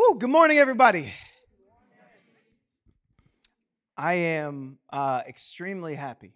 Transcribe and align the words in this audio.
Whew, 0.00 0.16
good 0.18 0.30
morning, 0.30 0.56
everybody. 0.56 1.12
I 3.98 4.14
am 4.14 4.78
uh, 4.90 5.20
extremely 5.28 5.94
happy 5.94 6.32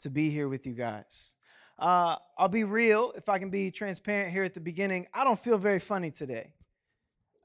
to 0.00 0.10
be 0.10 0.28
here 0.28 0.46
with 0.46 0.66
you 0.66 0.74
guys. 0.74 1.36
Uh, 1.78 2.16
I'll 2.36 2.50
be 2.50 2.64
real, 2.64 3.14
if 3.16 3.30
I 3.30 3.38
can 3.38 3.48
be 3.48 3.70
transparent 3.70 4.30
here 4.30 4.42
at 4.42 4.52
the 4.52 4.60
beginning. 4.60 5.06
I 5.14 5.24
don't 5.24 5.38
feel 5.38 5.56
very 5.56 5.78
funny 5.78 6.10
today. 6.10 6.52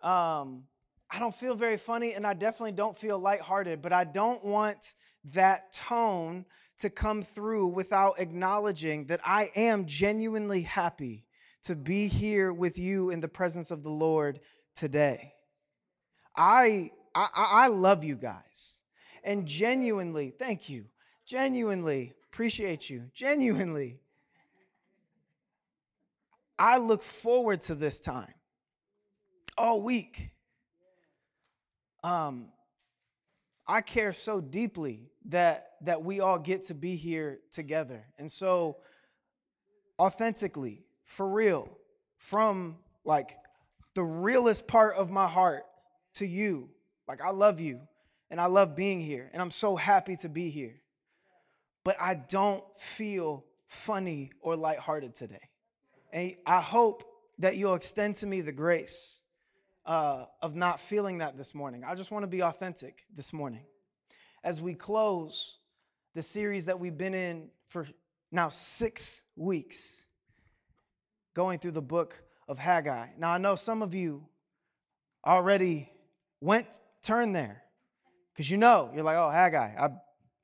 Um, 0.01 0.65
I 1.09 1.19
don't 1.19 1.33
feel 1.33 1.55
very 1.55 1.77
funny, 1.77 2.11
and 2.11 2.27
I 2.27 2.33
definitely 2.33 2.73
don't 2.73 2.97
feel 2.97 3.17
lighthearted, 3.17 3.81
but 3.81 3.93
I 3.93 4.03
don't 4.03 4.43
want 4.43 4.95
that 5.31 5.71
tone 5.71 6.45
to 6.79 6.89
come 6.89 7.21
through 7.21 7.67
without 7.67 8.19
acknowledging 8.19 9.05
that 9.05 9.21
I 9.23 9.47
am 9.55 9.85
genuinely 9.85 10.63
happy 10.63 11.23
to 11.61 11.75
be 11.77 12.09
here 12.09 12.51
with 12.51 12.77
you 12.77 13.11
in 13.11 13.21
the 13.21 13.29
presence 13.29 13.71
of 13.71 13.81
the 13.81 13.91
Lord 13.91 14.41
today. 14.75 15.32
I, 16.35 16.91
I, 17.13 17.27
I 17.35 17.67
love 17.67 18.03
you 18.03 18.15
guys. 18.15 18.81
And 19.23 19.45
genuinely, 19.45 20.29
thank 20.29 20.69
you. 20.69 20.85
Genuinely 21.25 22.13
appreciate 22.31 22.89
you. 22.89 23.09
Genuinely. 23.13 23.99
I 26.57 26.77
look 26.77 27.01
forward 27.03 27.61
to 27.61 27.75
this 27.75 27.99
time 27.99 28.33
all 29.57 29.81
week. 29.81 30.31
Um, 32.03 32.49
I 33.65 33.81
care 33.81 34.11
so 34.11 34.41
deeply 34.41 35.09
that 35.25 35.69
that 35.81 36.03
we 36.03 36.19
all 36.19 36.37
get 36.39 36.63
to 36.65 36.73
be 36.73 36.95
here 36.95 37.39
together. 37.51 38.05
And 38.17 38.31
so 38.31 38.77
authentically, 39.99 40.85
for 41.05 41.27
real, 41.27 41.69
from 42.17 42.77
like 43.05 43.37
the 43.93 44.03
realest 44.03 44.67
part 44.67 44.95
of 44.95 45.11
my 45.11 45.27
heart 45.27 45.63
to 46.15 46.27
you. 46.27 46.69
Like 47.07 47.21
I 47.21 47.31
love 47.31 47.59
you 47.59 47.81
and 48.29 48.39
I 48.39 48.45
love 48.45 48.75
being 48.75 49.01
here 49.01 49.29
and 49.33 49.41
I'm 49.41 49.51
so 49.51 49.75
happy 49.75 50.15
to 50.17 50.29
be 50.29 50.49
here. 50.49 50.75
But 51.83 51.97
I 51.99 52.15
don't 52.15 52.63
feel 52.77 53.45
funny 53.67 54.31
or 54.41 54.55
lighthearted 54.55 55.15
today. 55.15 55.49
And 56.11 56.35
I 56.45 56.61
hope 56.61 57.03
that 57.39 57.57
you'll 57.57 57.75
extend 57.75 58.15
to 58.17 58.27
me 58.27 58.41
the 58.41 58.51
grace 58.51 59.21
uh, 59.85 60.25
of 60.41 60.55
not 60.55 60.79
feeling 60.79 61.17
that 61.17 61.35
this 61.37 61.53
morning. 61.53 61.83
I 61.83 61.95
just 61.95 62.11
want 62.11 62.23
to 62.23 62.27
be 62.27 62.41
authentic 62.41 63.05
this 63.13 63.33
morning. 63.33 63.65
As 64.43 64.61
we 64.61 64.75
close 64.75 65.57
the 66.13 66.21
series 66.21 66.65
that 66.65 66.79
we've 66.79 66.97
been 66.97 67.13
in 67.13 67.49
for 67.65 67.87
now 68.31 68.49
six 68.49 69.23
weeks, 69.35 70.05
going 71.33 71.59
through 71.59 71.71
the 71.71 71.81
book 71.81 72.21
of 72.47 72.59
Haggai. 72.59 73.07
Now, 73.17 73.31
I 73.31 73.37
know 73.37 73.55
some 73.55 73.81
of 73.81 73.93
you 73.93 74.27
already 75.25 75.89
went, 76.43 76.67
turned 77.01 77.33
there, 77.35 77.63
because 78.33 78.49
you 78.49 78.57
know, 78.57 78.91
you're 78.93 79.03
like, 79.03 79.17
oh, 79.17 79.29
Haggai. 79.29 79.75
I, 79.79 79.89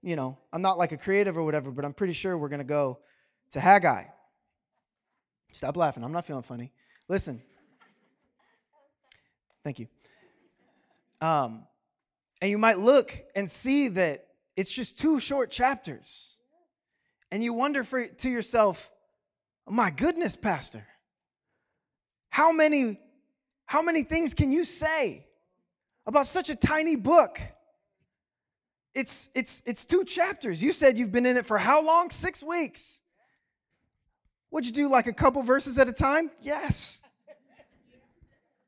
you 0.02 0.16
know, 0.16 0.38
I'm 0.54 0.62
not 0.62 0.78
like 0.78 0.94
a 0.94 0.98
creative 0.98 1.38
or 1.38 1.44
whatever, 1.44 1.72
but 1.72 1.84
I'm 1.84 1.94
pretty 1.94 2.14
sure 2.14 2.38
we're 2.38 2.50
going 2.50 2.60
to 2.60 2.66
go 2.66 3.00
to 3.52 3.60
Haggai. 3.60 4.06
Stop 5.52 5.76
laughing. 5.76 6.04
I'm 6.04 6.14
not 6.14 6.26
feeling 6.26 6.44
funny. 6.44 6.72
Listen. 7.10 7.42
Thank 9.64 9.80
you. 9.80 9.88
Um, 11.20 11.66
and 12.42 12.50
you 12.50 12.58
might 12.58 12.80
look 12.80 13.14
and 13.36 13.52
see 13.52 13.90
that 13.90 14.26
it's 14.56 14.74
just 14.74 15.00
two 15.00 15.20
short 15.20 15.52
chapters. 15.52 16.38
And 17.30 17.44
you 17.44 17.52
wonder 17.52 17.84
for, 17.84 18.08
to 18.08 18.30
yourself, 18.30 18.90
my 19.68 19.92
goodness, 19.92 20.38
Pastor, 20.38 20.88
how 22.30 22.54
many, 22.54 23.02
how 23.66 23.82
many 23.82 24.04
things 24.04 24.34
can 24.34 24.52
you 24.52 24.64
say 24.64 25.26
about 26.06 26.26
such 26.28 26.50
a 26.50 26.56
tiny 26.56 26.96
book? 26.96 27.40
It's, 28.94 29.30
it's, 29.36 29.62
it's 29.66 29.86
two 29.86 30.04
chapters. 30.04 30.62
You 30.62 30.74
said 30.74 30.98
you've 30.98 31.12
been 31.12 31.26
in 31.26 31.38
it 31.38 31.46
for 31.46 31.58
how 31.58 31.82
long? 31.82 32.10
Six 32.10 32.44
weeks. 32.44 33.02
Would 34.52 34.66
you 34.66 34.72
do 34.72 34.90
like 34.90 35.08
a 35.08 35.14
couple 35.14 35.42
verses 35.44 35.78
at 35.78 35.88
a 35.88 35.94
time? 35.94 36.32
Yes. 36.42 37.02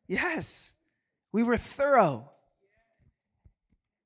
Yes. 0.07 0.73
We 1.31 1.43
were 1.43 1.57
thorough. 1.57 2.29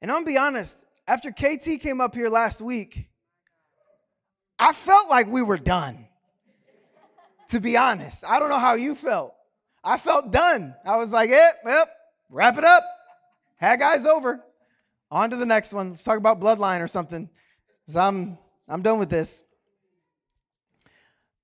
And 0.01 0.11
I'm 0.11 0.23
be 0.23 0.37
honest, 0.37 0.85
after 1.07 1.31
KT 1.31 1.81
came 1.81 1.99
up 1.99 2.15
here 2.15 2.29
last 2.29 2.61
week, 2.61 3.09
I 4.57 4.71
felt 4.71 5.09
like 5.09 5.27
we 5.27 5.41
were 5.41 5.57
done. 5.57 6.07
to 7.49 7.59
be 7.59 7.77
honest, 7.77 8.23
I 8.25 8.39
don't 8.39 8.49
know 8.49 8.59
how 8.59 8.75
you 8.75 8.95
felt. 8.95 9.33
I 9.83 9.97
felt 9.97 10.31
done. 10.31 10.75
I 10.85 10.97
was 10.97 11.13
like, 11.13 11.29
yep, 11.29 11.55
yep, 11.65 11.87
wrap 12.29 12.57
it 12.57 12.63
up. 12.63 12.83
Haggai's 13.65 14.05
over. 14.05 14.43
On 15.09 15.29
to 15.29 15.35
the 15.35 15.45
next 15.45 15.73
one. 15.73 15.89
Let's 15.89 16.03
talk 16.03 16.17
about 16.17 16.39
bloodline 16.39 16.81
or 16.81 16.87
something. 16.87 17.29
Cause 17.87 17.95
I'm 17.95 18.37
I'm 18.67 18.81
done 18.81 18.99
with 18.99 19.09
this. 19.09 19.43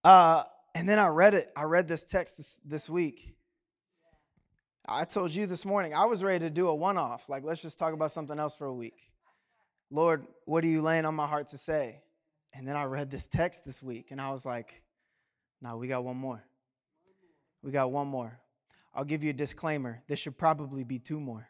Uh, 0.04 0.44
and 0.74 0.88
then 0.88 1.00
I 1.00 1.08
read 1.08 1.34
it. 1.34 1.52
I 1.56 1.64
read 1.64 1.88
this 1.88 2.04
text 2.04 2.38
this, 2.38 2.62
this 2.66 2.90
week. 2.90 3.36
I 4.88 5.04
told 5.06 5.34
you 5.34 5.46
this 5.46 5.66
morning, 5.66 5.94
I 5.94 6.06
was 6.06 6.24
ready 6.24 6.40
to 6.40 6.50
do 6.50 6.68
a 6.68 6.76
one 6.76 6.98
off. 6.98 7.30
Like, 7.30 7.44
let's 7.44 7.62
just 7.62 7.78
talk 7.78 7.94
about 7.94 8.12
something 8.12 8.40
else 8.40 8.56
for 8.56 8.66
a 8.66 8.74
week. 8.74 9.12
Lord, 9.92 10.26
what 10.46 10.64
are 10.64 10.68
you 10.68 10.82
laying 10.82 11.06
on 11.06 11.16
my 11.16 11.28
heart 11.28 11.48
to 11.50 11.58
say? 11.58 12.02
And 12.54 12.68
then 12.68 12.76
I 12.76 12.86
read 12.86 13.12
this 13.12 13.28
text 13.28 13.64
this 13.66 13.84
week 13.84 14.08
and 14.12 14.20
I 14.20 14.32
was 14.32 14.46
like, 14.46 14.84
no, 15.62 15.78
we 15.78 15.88
got 15.88 16.04
one 16.04 16.18
more. 16.18 16.44
We 17.62 17.72
got 17.72 17.92
one 17.92 18.08
more. 18.08 18.40
I'll 18.94 19.06
give 19.06 19.24
you 19.24 19.30
a 19.30 19.34
disclaimer. 19.34 20.02
This 20.08 20.20
should 20.20 20.38
probably 20.38 20.84
be 20.84 21.00
two 21.00 21.20
more, 21.20 21.48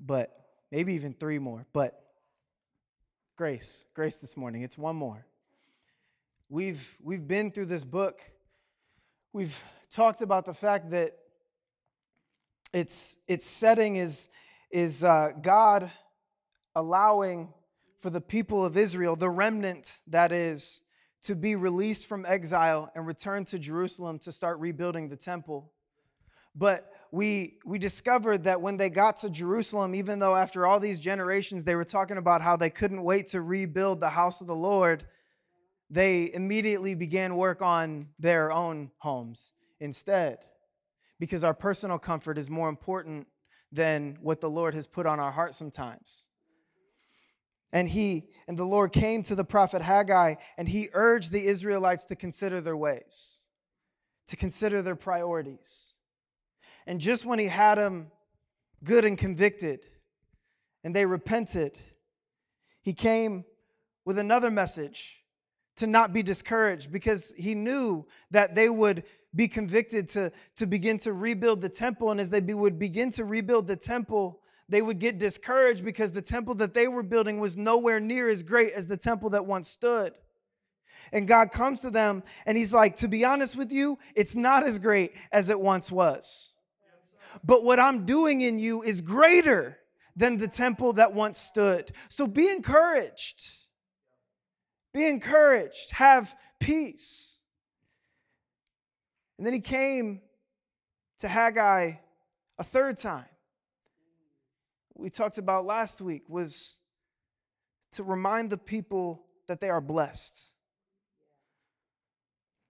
but 0.00 0.34
maybe 0.70 0.94
even 0.94 1.14
three 1.14 1.38
more. 1.38 1.66
But 1.72 2.00
grace, 3.36 3.86
grace 3.94 4.16
this 4.16 4.36
morning. 4.36 4.62
It's 4.62 4.78
one 4.78 4.96
more. 4.96 5.26
We've, 6.48 6.96
we've 7.02 7.26
been 7.26 7.50
through 7.50 7.66
this 7.66 7.84
book. 7.84 8.20
We've 9.32 9.58
talked 9.90 10.22
about 10.22 10.44
the 10.44 10.54
fact 10.54 10.90
that 10.90 11.16
its, 12.72 13.18
its 13.28 13.46
setting 13.46 13.96
is, 13.96 14.30
is 14.70 15.04
uh, 15.04 15.30
God 15.40 15.90
allowing 16.74 17.52
for 17.98 18.10
the 18.10 18.20
people 18.20 18.64
of 18.64 18.76
Israel, 18.76 19.16
the 19.16 19.30
remnant 19.30 19.98
that 20.08 20.32
is, 20.32 20.82
to 21.22 21.34
be 21.34 21.56
released 21.56 22.06
from 22.06 22.26
exile 22.26 22.92
and 22.94 23.06
return 23.06 23.46
to 23.46 23.58
Jerusalem 23.58 24.18
to 24.18 24.30
start 24.30 24.58
rebuilding 24.58 25.08
the 25.08 25.16
temple. 25.16 25.72
But 26.54 26.92
we, 27.14 27.58
we 27.64 27.78
discovered 27.78 28.42
that 28.42 28.60
when 28.60 28.76
they 28.76 28.90
got 28.90 29.18
to 29.18 29.30
Jerusalem, 29.30 29.94
even 29.94 30.18
though 30.18 30.34
after 30.34 30.66
all 30.66 30.80
these 30.80 30.98
generations 30.98 31.62
they 31.62 31.76
were 31.76 31.84
talking 31.84 32.16
about 32.16 32.42
how 32.42 32.56
they 32.56 32.70
couldn't 32.70 33.04
wait 33.04 33.28
to 33.28 33.40
rebuild 33.40 34.00
the 34.00 34.08
house 34.08 34.40
of 34.40 34.48
the 34.48 34.54
Lord, 34.54 35.06
they 35.88 36.32
immediately 36.34 36.96
began 36.96 37.36
work 37.36 37.62
on 37.62 38.08
their 38.18 38.50
own 38.50 38.90
homes 38.98 39.52
instead. 39.78 40.38
Because 41.20 41.44
our 41.44 41.54
personal 41.54 42.00
comfort 42.00 42.36
is 42.36 42.50
more 42.50 42.68
important 42.68 43.28
than 43.70 44.18
what 44.20 44.40
the 44.40 44.50
Lord 44.50 44.74
has 44.74 44.88
put 44.88 45.06
on 45.06 45.20
our 45.20 45.30
heart 45.30 45.54
sometimes. 45.54 46.26
And 47.72 47.88
he 47.88 48.24
and 48.48 48.58
the 48.58 48.66
Lord 48.66 48.92
came 48.92 49.22
to 49.24 49.36
the 49.36 49.44
prophet 49.44 49.82
Haggai 49.82 50.34
and 50.58 50.68
he 50.68 50.88
urged 50.92 51.30
the 51.30 51.46
Israelites 51.46 52.06
to 52.06 52.16
consider 52.16 52.60
their 52.60 52.76
ways, 52.76 53.46
to 54.26 54.34
consider 54.34 54.82
their 54.82 54.96
priorities. 54.96 55.93
And 56.86 57.00
just 57.00 57.24
when 57.24 57.38
he 57.38 57.46
had 57.46 57.76
them 57.76 58.10
good 58.82 59.04
and 59.04 59.16
convicted 59.16 59.80
and 60.82 60.94
they 60.94 61.06
repented, 61.06 61.78
he 62.82 62.92
came 62.92 63.44
with 64.04 64.18
another 64.18 64.50
message 64.50 65.22
to 65.76 65.86
not 65.86 66.12
be 66.12 66.22
discouraged 66.22 66.92
because 66.92 67.34
he 67.36 67.54
knew 67.54 68.06
that 68.30 68.54
they 68.54 68.68
would 68.68 69.04
be 69.34 69.48
convicted 69.48 70.08
to, 70.10 70.30
to 70.56 70.66
begin 70.66 70.98
to 70.98 71.12
rebuild 71.12 71.60
the 71.60 71.68
temple. 71.68 72.10
And 72.10 72.20
as 72.20 72.30
they 72.30 72.40
be, 72.40 72.54
would 72.54 72.78
begin 72.78 73.10
to 73.12 73.24
rebuild 73.24 73.66
the 73.66 73.76
temple, 73.76 74.40
they 74.68 74.82
would 74.82 74.98
get 74.98 75.18
discouraged 75.18 75.84
because 75.84 76.12
the 76.12 76.22
temple 76.22 76.54
that 76.56 76.74
they 76.74 76.86
were 76.86 77.02
building 77.02 77.40
was 77.40 77.56
nowhere 77.56 77.98
near 77.98 78.28
as 78.28 78.42
great 78.42 78.72
as 78.72 78.86
the 78.86 78.96
temple 78.96 79.30
that 79.30 79.46
once 79.46 79.68
stood. 79.68 80.12
And 81.12 81.26
God 81.26 81.50
comes 81.50 81.82
to 81.82 81.90
them 81.90 82.22
and 82.46 82.56
He's 82.56 82.72
like, 82.72 82.96
To 82.96 83.08
be 83.08 83.24
honest 83.24 83.56
with 83.56 83.72
you, 83.72 83.98
it's 84.14 84.34
not 84.34 84.62
as 84.62 84.78
great 84.78 85.16
as 85.32 85.50
it 85.50 85.60
once 85.60 85.90
was. 85.90 86.53
But 87.42 87.64
what 87.64 87.80
I'm 87.80 88.04
doing 88.04 88.40
in 88.42 88.58
you 88.58 88.82
is 88.82 89.00
greater 89.00 89.78
than 90.14 90.36
the 90.36 90.48
temple 90.48 90.92
that 90.94 91.12
once 91.12 91.38
stood. 91.38 91.90
So 92.08 92.26
be 92.26 92.48
encouraged. 92.48 93.42
Be 94.92 95.06
encouraged. 95.06 95.92
Have 95.92 96.34
peace. 96.60 97.40
And 99.38 99.46
then 99.46 99.54
He 99.54 99.60
came 99.60 100.20
to 101.18 101.28
Haggai 101.28 101.94
a 102.56 102.64
third 102.64 102.98
time 102.98 103.26
we 104.96 105.10
talked 105.10 105.38
about 105.38 105.66
last 105.66 106.00
week 106.00 106.22
was 106.28 106.78
to 107.92 108.04
remind 108.04 108.50
the 108.50 108.56
people 108.56 109.24
that 109.48 109.60
they 109.60 109.68
are 109.68 109.80
blessed. 109.80 110.52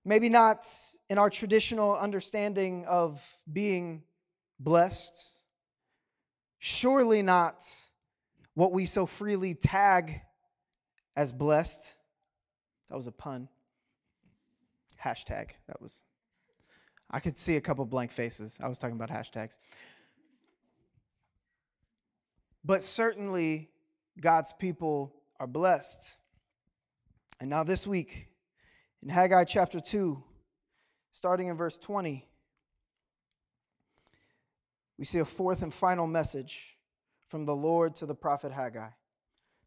Maybe 0.05 0.28
not 0.28 0.66
in 1.08 1.19
our 1.19 1.31
traditional 1.31 1.96
understanding 1.96 2.84
of 2.87 3.38
being 3.50 4.02
blessed, 4.64 5.34
Surely 6.66 7.20
not 7.20 7.62
what 8.55 8.72
we 8.72 8.87
so 8.87 9.05
freely 9.05 9.52
tag 9.52 10.22
as 11.14 11.31
blessed. 11.31 11.94
That 12.88 12.96
was 12.96 13.06
a 13.06 13.12
pun. 13.12 13.50
Hashtag. 14.99 15.50
That 15.66 15.82
was. 15.82 16.05
I 17.11 17.20
could 17.20 17.37
see 17.37 17.56
a 17.56 17.61
couple 17.61 17.84
blank 17.84 18.11
faces. 18.11 18.58
I 18.64 18.69
was 18.69 18.78
talking 18.78 18.96
about 18.96 19.11
hashtags. 19.11 19.58
But 22.64 22.82
certainly, 22.82 23.69
God's 24.19 24.55
people 24.55 25.14
are 25.38 25.46
blessed. 25.46 26.16
And 27.40 27.50
now, 27.50 27.62
this 27.62 27.87
week, 27.87 28.28
in 29.02 29.11
Haggai 29.11 29.44
chapter 29.44 29.81
2, 29.81 30.25
starting 31.12 31.49
in 31.49 31.58
verse 31.58 31.76
20, 31.76 32.26
we 34.99 35.05
see 35.05 35.19
a 35.19 35.25
fourth 35.25 35.62
and 35.62 35.73
final 35.73 36.06
message 36.06 36.79
from 37.26 37.44
the 37.44 37.55
Lord 37.55 37.96
to 37.96 38.06
the 38.06 38.14
prophet 38.14 38.52
Haggai. 38.52 38.88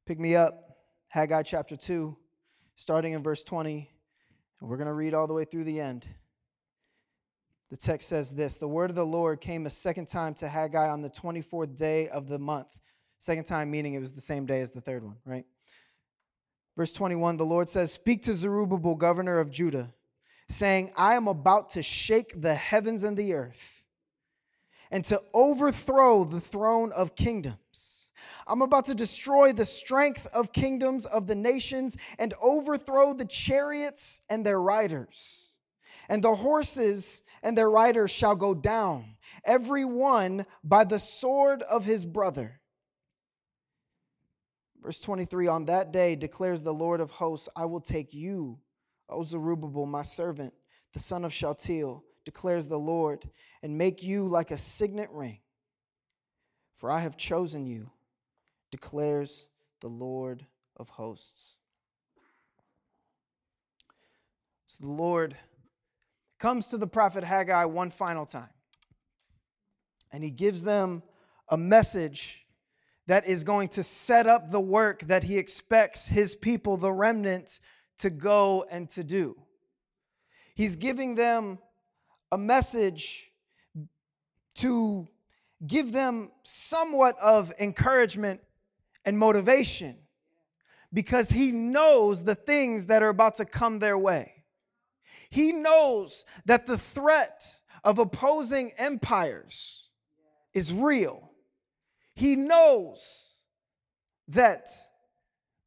Pick 0.06 0.20
me 0.20 0.36
up, 0.36 0.78
Haggai 1.10 1.44
chapter 1.44 1.76
2, 1.76 2.16
starting 2.76 3.14
in 3.14 3.24
verse 3.24 3.44
20, 3.44 3.90
and 4.60 4.70
we're 4.70 4.78
going 4.78 4.88
to 4.88 4.94
read 4.94 5.14
all 5.14 5.28
the 5.28 5.34
way 5.34 5.44
through 5.44 5.66
the 5.66 5.82
end. 5.82 6.08
The 7.70 7.78
text 7.78 8.08
says 8.08 8.34
this 8.34 8.56
The 8.56 8.68
word 8.68 8.90
of 8.90 8.96
the 8.96 9.06
Lord 9.06 9.42
came 9.42 9.66
a 9.66 9.70
second 9.70 10.08
time 10.08 10.34
to 10.36 10.48
Haggai 10.48 10.90
on 10.90 11.02
the 11.02 11.10
24th 11.10 11.76
day 11.76 12.08
of 12.08 12.30
the 12.30 12.40
month. 12.40 12.70
Second 13.20 13.46
time, 13.46 13.70
meaning 13.70 13.94
it 13.94 14.00
was 14.00 14.14
the 14.14 14.22
same 14.22 14.46
day 14.46 14.62
as 14.62 14.72
the 14.72 14.80
third 14.80 15.04
one, 15.04 15.18
right? 15.26 15.46
Verse 16.78 16.94
21 16.94 17.36
The 17.36 17.46
Lord 17.46 17.68
says, 17.68 17.92
Speak 17.92 18.24
to 18.24 18.34
Zerubbabel, 18.34 18.96
governor 18.96 19.40
of 19.40 19.52
Judah, 19.52 19.90
saying, 20.48 20.94
I 20.96 21.16
am 21.16 21.28
about 21.28 21.72
to 21.72 21.84
shake 21.84 22.40
the 22.40 22.56
heavens 22.56 23.04
and 23.04 23.18
the 23.18 23.34
earth 23.34 23.87
and 24.92 25.04
to 25.06 25.22
overthrow 25.34 26.24
the 26.24 26.40
throne 26.40 26.92
of 26.96 27.16
kingdoms. 27.16 28.12
I'm 28.48 28.62
about 28.62 28.86
to 28.86 28.96
destroy 28.96 29.52
the 29.52 29.66
strength 29.66 30.28
of 30.34 30.54
kingdoms 30.54 31.06
of 31.06 31.28
the 31.28 31.36
nations 31.36 31.98
and 32.18 32.34
overthrow 32.42 33.14
the 33.14 33.26
chariots 33.26 34.22
and 34.30 34.46
their 34.46 34.62
riders. 34.62 35.56
And 36.10 36.24
the 36.24 36.36
horses 36.36 37.24
and 37.44 37.58
their 37.58 37.70
riders 37.70 38.12
shall 38.12 38.36
go 38.36 38.54
down, 38.54 39.18
every 39.46 39.84
one 39.84 40.46
by 40.64 40.86
the 40.86 41.00
sword 41.00 41.62
of 41.64 41.84
his 41.84 42.06
brother. 42.06 42.62
Verse 44.82 45.02
23 45.02 45.48
On 45.48 45.66
that 45.66 45.92
day 45.92 46.16
declares 46.16 46.62
the 46.62 46.74
Lord 46.74 47.02
of 47.02 47.12
hosts, 47.12 47.50
I 47.56 47.66
will 47.66 47.82
take 47.82 48.14
you, 48.14 48.60
O 49.10 49.24
Zerubbabel, 49.24 49.86
my 49.86 50.04
servant, 50.04 50.54
the 50.94 51.00
son 51.00 51.26
of 51.26 51.34
Shealtiel 51.34 52.04
declares 52.28 52.68
the 52.68 52.78
Lord, 52.78 53.24
and 53.64 53.78
make 53.78 54.04
you 54.04 54.28
like 54.28 54.52
a 54.52 54.58
signet 54.58 55.10
ring. 55.14 55.40
For 56.76 56.92
I 56.92 57.00
have 57.00 57.16
chosen 57.16 57.66
you, 57.66 57.90
declares 58.70 59.48
the 59.80 59.88
Lord 59.88 60.46
of 60.76 60.90
hosts. 60.90 61.56
So 64.66 64.84
the 64.84 64.92
Lord 64.92 65.38
comes 66.38 66.68
to 66.68 66.78
the 66.78 66.86
prophet 66.86 67.24
Haggai 67.24 67.64
one 67.64 67.92
final 67.92 68.26
time, 68.26 68.50
and 70.12 70.22
he 70.22 70.30
gives 70.30 70.64
them 70.64 71.02
a 71.48 71.56
message 71.56 72.46
that 73.06 73.26
is 73.26 73.46
going 73.46 73.70
to 73.70 73.84
set 73.84 74.28
up 74.28 74.52
the 74.52 74.60
work 74.60 75.00
that 75.04 75.24
he 75.24 75.38
expects 75.38 76.10
his 76.10 76.36
people, 76.36 76.76
the 76.76 76.92
remnant, 76.92 77.62
to 78.00 78.10
go 78.10 78.66
and 78.70 78.90
to 78.90 79.02
do. 79.02 79.38
He's 80.56 80.76
giving 80.76 81.16
them 81.16 81.60
a 82.32 82.38
message 82.38 83.32
to 84.56 85.08
give 85.66 85.92
them 85.92 86.32
somewhat 86.44 87.18
of 87.20 87.54
encouragement 87.60 88.42
and 89.06 89.18
motivation 89.18 89.98
because 90.94 91.30
he 91.30 91.52
knows 91.52 92.24
the 92.24 92.36
things 92.36 92.88
that 92.88 93.04
are 93.04 93.10
about 93.10 93.36
to 93.36 93.46
come 93.46 93.80
their 93.80 93.98
way. 93.98 94.44
He 95.30 95.52
knows 95.52 96.26
that 96.46 96.66
the 96.66 96.78
threat 96.78 97.46
of 97.84 98.00
opposing 98.00 98.72
empires 98.78 99.90
is 100.54 100.74
real. 100.74 101.32
He 102.16 102.36
knows 102.36 103.38
that 104.30 104.68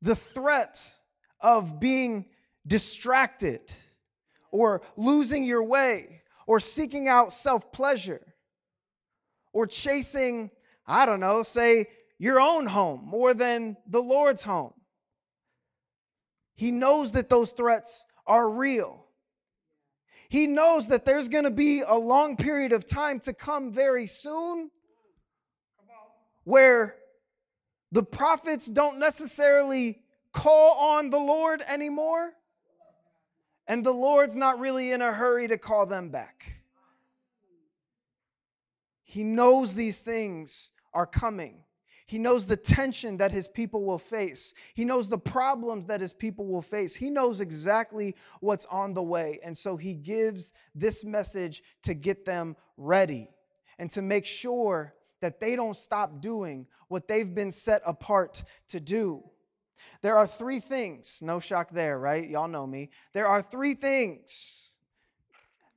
the 0.02 0.16
threat 0.16 0.78
of 1.40 1.78
being 1.80 2.26
distracted 2.66 3.62
or 4.50 4.82
losing 4.96 5.44
your 5.44 5.62
way 5.62 6.19
or 6.50 6.58
seeking 6.58 7.06
out 7.06 7.32
self 7.32 7.70
pleasure 7.70 8.20
or 9.52 9.68
chasing, 9.68 10.50
I 10.84 11.06
don't 11.06 11.20
know, 11.20 11.44
say 11.44 11.86
your 12.18 12.40
own 12.40 12.66
home 12.66 13.02
more 13.04 13.34
than 13.34 13.76
the 13.86 14.02
Lord's 14.02 14.42
home. 14.42 14.72
He 16.56 16.72
knows 16.72 17.12
that 17.12 17.28
those 17.28 17.52
threats 17.52 18.04
are 18.26 18.50
real. 18.50 19.06
He 20.28 20.48
knows 20.48 20.88
that 20.88 21.04
there's 21.04 21.28
going 21.28 21.44
to 21.44 21.52
be 21.52 21.82
a 21.86 21.96
long 21.96 22.36
period 22.36 22.72
of 22.72 22.84
time 22.84 23.20
to 23.20 23.32
come 23.32 23.72
very 23.72 24.08
soon 24.08 24.72
where 26.42 26.96
the 27.92 28.02
prophets 28.02 28.66
don't 28.66 28.98
necessarily 28.98 30.02
call 30.32 30.96
on 30.96 31.10
the 31.10 31.20
Lord 31.20 31.62
anymore 31.68 32.32
and 33.70 33.84
the 33.84 33.94
Lord's 33.94 34.34
not 34.34 34.58
really 34.58 34.90
in 34.90 35.00
a 35.00 35.12
hurry 35.12 35.46
to 35.46 35.56
call 35.56 35.86
them 35.86 36.08
back. 36.08 36.64
He 39.04 39.22
knows 39.22 39.74
these 39.74 40.00
things 40.00 40.72
are 40.92 41.06
coming. 41.06 41.62
He 42.04 42.18
knows 42.18 42.46
the 42.46 42.56
tension 42.56 43.18
that 43.18 43.30
his 43.30 43.46
people 43.46 43.84
will 43.84 44.00
face. 44.00 44.56
He 44.74 44.84
knows 44.84 45.06
the 45.06 45.18
problems 45.18 45.86
that 45.86 46.00
his 46.00 46.12
people 46.12 46.48
will 46.48 46.62
face. 46.62 46.96
He 46.96 47.10
knows 47.10 47.40
exactly 47.40 48.16
what's 48.40 48.66
on 48.66 48.92
the 48.92 49.04
way. 49.04 49.38
And 49.44 49.56
so 49.56 49.76
he 49.76 49.94
gives 49.94 50.52
this 50.74 51.04
message 51.04 51.62
to 51.82 51.94
get 51.94 52.24
them 52.24 52.56
ready 52.76 53.28
and 53.78 53.88
to 53.92 54.02
make 54.02 54.26
sure 54.26 54.96
that 55.20 55.38
they 55.38 55.54
don't 55.54 55.76
stop 55.76 56.20
doing 56.20 56.66
what 56.88 57.06
they've 57.06 57.32
been 57.32 57.52
set 57.52 57.82
apart 57.86 58.42
to 58.70 58.80
do. 58.80 59.22
There 60.02 60.16
are 60.16 60.26
three 60.26 60.60
things, 60.60 61.20
no 61.22 61.40
shock 61.40 61.70
there, 61.70 61.98
right? 61.98 62.28
Y'all 62.28 62.48
know 62.48 62.66
me. 62.66 62.90
There 63.12 63.26
are 63.26 63.42
three 63.42 63.74
things 63.74 64.70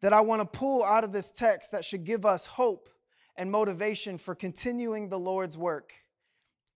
that 0.01 0.13
I 0.13 0.21
want 0.21 0.41
to 0.41 0.57
pull 0.57 0.83
out 0.83 1.03
of 1.03 1.11
this 1.11 1.31
text 1.31 1.71
that 1.71 1.85
should 1.85 2.03
give 2.03 2.25
us 2.25 2.45
hope 2.45 2.89
and 3.35 3.49
motivation 3.49 4.17
for 4.17 4.35
continuing 4.35 5.09
the 5.09 5.19
Lord's 5.19 5.57
work, 5.57 5.93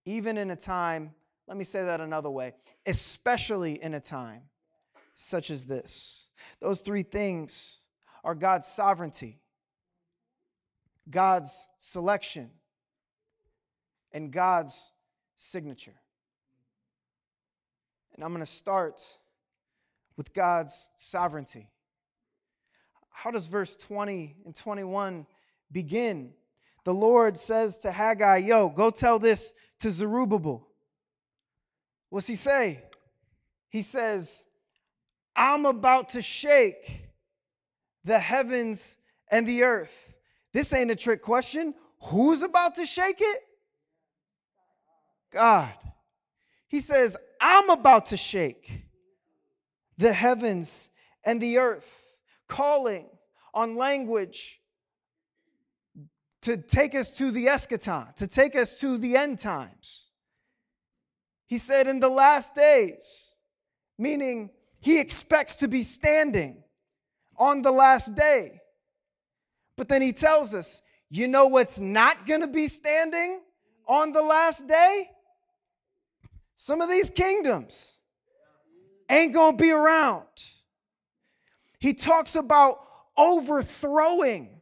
even 0.05 0.37
in 0.37 0.49
a 0.51 0.55
time, 0.55 1.13
let 1.47 1.57
me 1.57 1.63
say 1.63 1.83
that 1.83 2.01
another 2.01 2.29
way, 2.29 2.53
especially 2.85 3.81
in 3.81 3.93
a 3.93 3.99
time 3.99 4.43
such 5.13 5.49
as 5.49 5.65
this. 5.65 6.27
Those 6.59 6.79
three 6.79 7.03
things 7.03 7.79
are 8.23 8.35
God's 8.35 8.67
sovereignty, 8.67 9.39
God's 11.09 11.67
selection, 11.77 12.49
and 14.11 14.31
God's 14.31 14.93
signature. 15.35 15.95
And 18.17 18.25
I'm 18.25 18.31
going 18.31 18.43
to 18.43 18.51
start 18.51 19.01
with 20.17 20.33
God's 20.33 20.89
sovereignty. 20.97 21.69
How 23.11 23.31
does 23.31 23.47
verse 23.47 23.77
20 23.77 24.35
and 24.45 24.55
21 24.55 25.25
begin? 25.71 26.33
The 26.83 26.93
Lord 26.93 27.37
says 27.37 27.77
to 27.79 27.91
Haggai, 27.91 28.37
Yo, 28.37 28.69
go 28.69 28.89
tell 28.89 29.19
this 29.19 29.53
to 29.79 29.91
Zerubbabel. 29.91 30.67
What's 32.09 32.27
he 32.27 32.35
say? 32.35 32.83
He 33.69 33.81
says, 33.81 34.45
I'm 35.35 35.65
about 35.65 36.09
to 36.09 36.21
shake 36.21 37.09
the 38.03 38.17
heavens 38.17 38.97
and 39.29 39.45
the 39.45 39.63
earth. 39.63 40.17
This 40.53 40.73
ain't 40.73 40.89
a 40.89 40.95
trick 40.95 41.21
question. 41.21 41.75
Who's 42.05 42.41
about 42.41 42.75
to 42.75 42.85
shake 42.85 43.17
it? 43.19 43.39
God. 45.31 45.69
He 46.67 46.79
says, 46.79 47.17
I'm 47.39 47.69
about 47.69 48.07
to 48.07 48.17
shake 48.17 48.85
the 49.97 50.13
heavens 50.13 50.89
and 51.23 51.41
the 51.41 51.57
earth, 51.57 52.19
calling 52.47 53.09
on 53.53 53.75
language 53.75 54.59
to 56.41 56.57
take 56.57 56.95
us 56.95 57.11
to 57.11 57.31
the 57.31 57.47
eschaton, 57.47 58.13
to 58.15 58.27
take 58.27 58.55
us 58.55 58.79
to 58.79 58.97
the 58.97 59.17
end 59.17 59.39
times. 59.39 60.11
He 61.47 61.57
said, 61.57 61.87
in 61.87 61.99
the 61.99 62.09
last 62.09 62.55
days, 62.55 63.37
meaning 63.97 64.51
he 64.79 64.99
expects 64.99 65.55
to 65.57 65.67
be 65.67 65.83
standing 65.83 66.63
on 67.37 67.61
the 67.61 67.71
last 67.71 68.15
day. 68.15 68.59
But 69.75 69.87
then 69.87 70.01
he 70.01 70.11
tells 70.11 70.53
us, 70.53 70.81
you 71.09 71.27
know 71.27 71.47
what's 71.47 71.79
not 71.79 72.25
going 72.25 72.41
to 72.41 72.47
be 72.47 72.67
standing 72.67 73.41
on 73.87 74.11
the 74.11 74.21
last 74.21 74.67
day? 74.67 75.09
Some 76.57 76.81
of 76.81 76.89
these 76.89 77.09
kingdoms 77.09 77.99
ain't 79.09 79.33
going 79.33 79.57
to 79.57 79.63
be 79.63 79.71
around. 79.71 80.25
He 81.79 81.93
talks 81.93 82.35
about 82.35 82.79
overthrowing 83.15 84.61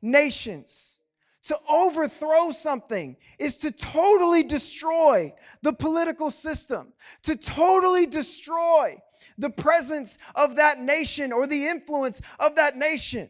nations 0.00 1.00
To 1.44 1.58
overthrow 1.68 2.52
something 2.52 3.18
is 3.38 3.58
to 3.58 3.70
totally 3.70 4.42
destroy 4.42 5.34
the 5.60 5.74
political 5.74 6.30
system, 6.30 6.94
to 7.24 7.36
totally 7.36 8.06
destroy 8.06 8.96
the 9.36 9.50
presence 9.50 10.18
of 10.34 10.56
that 10.56 10.80
nation 10.80 11.32
or 11.32 11.46
the 11.46 11.66
influence 11.66 12.22
of 12.40 12.56
that 12.56 12.78
nation. 12.78 13.28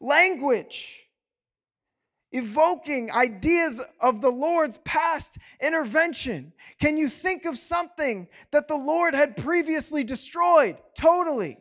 Language, 0.00 1.01
evoking 2.32 3.10
ideas 3.12 3.80
of 4.00 4.20
the 4.20 4.30
Lord's 4.30 4.78
past 4.78 5.38
intervention. 5.60 6.52
Can 6.80 6.96
you 6.96 7.08
think 7.08 7.44
of 7.44 7.56
something 7.56 8.28
that 8.50 8.68
the 8.68 8.76
Lord 8.76 9.14
had 9.14 9.36
previously 9.36 10.02
destroyed 10.02 10.76
totally? 10.94 11.58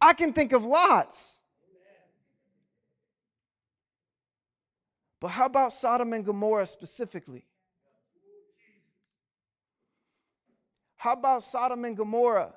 I 0.00 0.14
can 0.14 0.32
think 0.32 0.52
of 0.52 0.64
lots. 0.64 1.42
But 5.20 5.28
how 5.28 5.46
about 5.46 5.72
Sodom 5.72 6.12
and 6.12 6.24
Gomorrah 6.24 6.66
specifically? 6.66 7.46
How 10.96 11.12
about 11.12 11.42
Sodom 11.42 11.84
and 11.84 11.96
Gomorrah, 11.96 12.54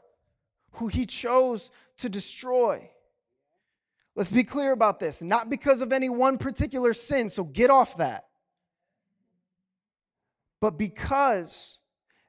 who 0.74 0.88
he 0.88 1.06
chose 1.06 1.72
to 1.98 2.10
destroy? 2.10 2.90
Let's 4.16 4.32
be 4.32 4.44
clear 4.44 4.72
about 4.72 5.00
this. 5.00 5.22
Not 5.22 5.50
because 5.50 5.82
of 5.82 5.94
any 5.94 6.10
one 6.10 6.38
particular 6.38 6.94
sin, 6.94 7.30
so 7.30 7.44
get 7.44 7.70
off 7.70 7.98
that. 7.98 8.26
But 10.62 10.78
because 10.78 11.80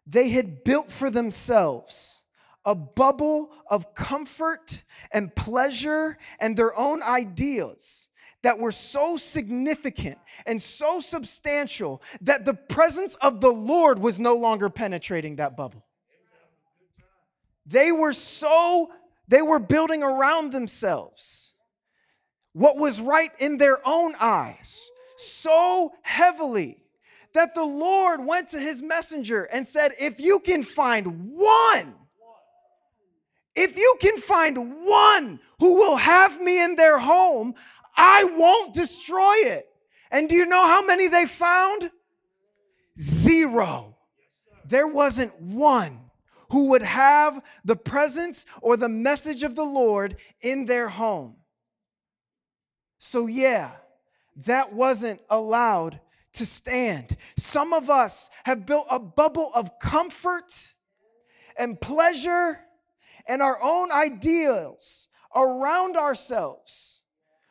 they 0.06 0.30
had 0.30 0.64
built 0.64 0.90
for 0.90 1.10
themselves 1.10 2.22
a 2.64 2.74
bubble 2.74 3.50
of 3.68 3.94
comfort 3.94 4.82
and 5.12 5.34
pleasure 5.34 6.18
and 6.38 6.56
their 6.56 6.76
own 6.78 7.02
ideas 7.02 8.10
that 8.42 8.58
were 8.58 8.72
so 8.72 9.16
significant 9.16 10.18
and 10.46 10.62
so 10.62 11.00
substantial 11.00 12.02
that 12.20 12.44
the 12.44 12.54
presence 12.54 13.14
of 13.16 13.40
the 13.40 13.50
Lord 13.50 13.98
was 13.98 14.18
no 14.18 14.34
longer 14.34 14.70
penetrating 14.70 15.36
that 15.36 15.56
bubble. 15.56 15.86
They 17.66 17.92
were 17.92 18.12
so, 18.12 18.90
they 19.28 19.42
were 19.42 19.58
building 19.58 20.02
around 20.02 20.52
themselves 20.52 21.49
what 22.52 22.76
was 22.76 23.00
right 23.00 23.30
in 23.38 23.56
their 23.56 23.78
own 23.86 24.14
eyes 24.20 24.90
so 25.16 25.92
heavily 26.02 26.82
that 27.34 27.54
the 27.54 27.64
Lord 27.64 28.24
went 28.24 28.48
to 28.48 28.58
his 28.58 28.82
messenger 28.82 29.44
and 29.44 29.66
said, 29.66 29.92
If 30.00 30.20
you 30.20 30.40
can 30.40 30.62
find 30.62 31.32
one, 31.36 31.94
if 33.54 33.76
you 33.76 33.96
can 34.00 34.16
find 34.16 34.84
one 34.84 35.40
who 35.58 35.74
will 35.74 35.96
have 35.96 36.40
me 36.40 36.62
in 36.62 36.74
their 36.74 36.98
home, 36.98 37.54
I 37.96 38.24
won't 38.24 38.74
destroy 38.74 39.34
it. 39.44 39.66
And 40.10 40.28
do 40.28 40.34
you 40.34 40.46
know 40.46 40.66
how 40.66 40.84
many 40.84 41.08
they 41.08 41.26
found? 41.26 41.90
Zero. 43.00 43.96
There 44.64 44.88
wasn't 44.88 45.40
one 45.40 46.10
who 46.50 46.68
would 46.68 46.82
have 46.82 47.42
the 47.64 47.76
presence 47.76 48.46
or 48.62 48.76
the 48.76 48.88
message 48.88 49.42
of 49.42 49.54
the 49.54 49.64
Lord 49.64 50.16
in 50.42 50.64
their 50.64 50.88
home. 50.88 51.36
So, 53.00 53.26
yeah, 53.26 53.72
that 54.44 54.74
wasn't 54.74 55.22
allowed 55.30 56.00
to 56.34 56.44
stand. 56.44 57.16
Some 57.36 57.72
of 57.72 57.88
us 57.88 58.30
have 58.44 58.66
built 58.66 58.86
a 58.90 58.98
bubble 58.98 59.50
of 59.54 59.78
comfort 59.78 60.74
and 61.58 61.80
pleasure 61.80 62.60
and 63.26 63.40
our 63.40 63.58
own 63.62 63.90
ideals 63.90 65.08
around 65.34 65.96
ourselves 65.96 66.99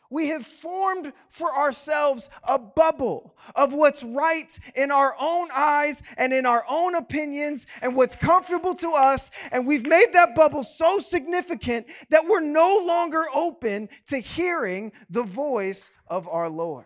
we 0.10 0.30
have 0.30 0.46
formed 0.46 1.14
for 1.30 1.54
ourselves 1.54 2.30
a 2.48 2.58
bubble 2.58 3.36
of 3.56 3.74
what's 3.74 4.04
right 4.04 4.60
in 4.76 4.92
our 4.92 5.16
own 5.20 5.50
eyes 5.54 6.02
and 6.18 6.34
in 6.34 6.46
our 6.46 6.64
own 6.70 6.96
opinions 6.96 7.68
and 7.82 7.96
what's 7.96 8.16
comfortable 8.16 8.74
to 8.76 8.92
us. 8.92 9.30
And 9.52 9.68
we've 9.68 9.86
made 9.86 10.14
that 10.14 10.36
bubble 10.36 10.64
so 10.64 11.00
significant 11.00 11.88
that 12.10 12.28
we're 12.28 12.40
no 12.40 12.84
longer 12.86 13.26
open 13.34 13.90
to 14.08 14.18
hearing 14.18 14.92
the 15.10 15.24
voice 15.24 15.92
of 16.08 16.28
our 16.28 16.50
Lord. 16.50 16.86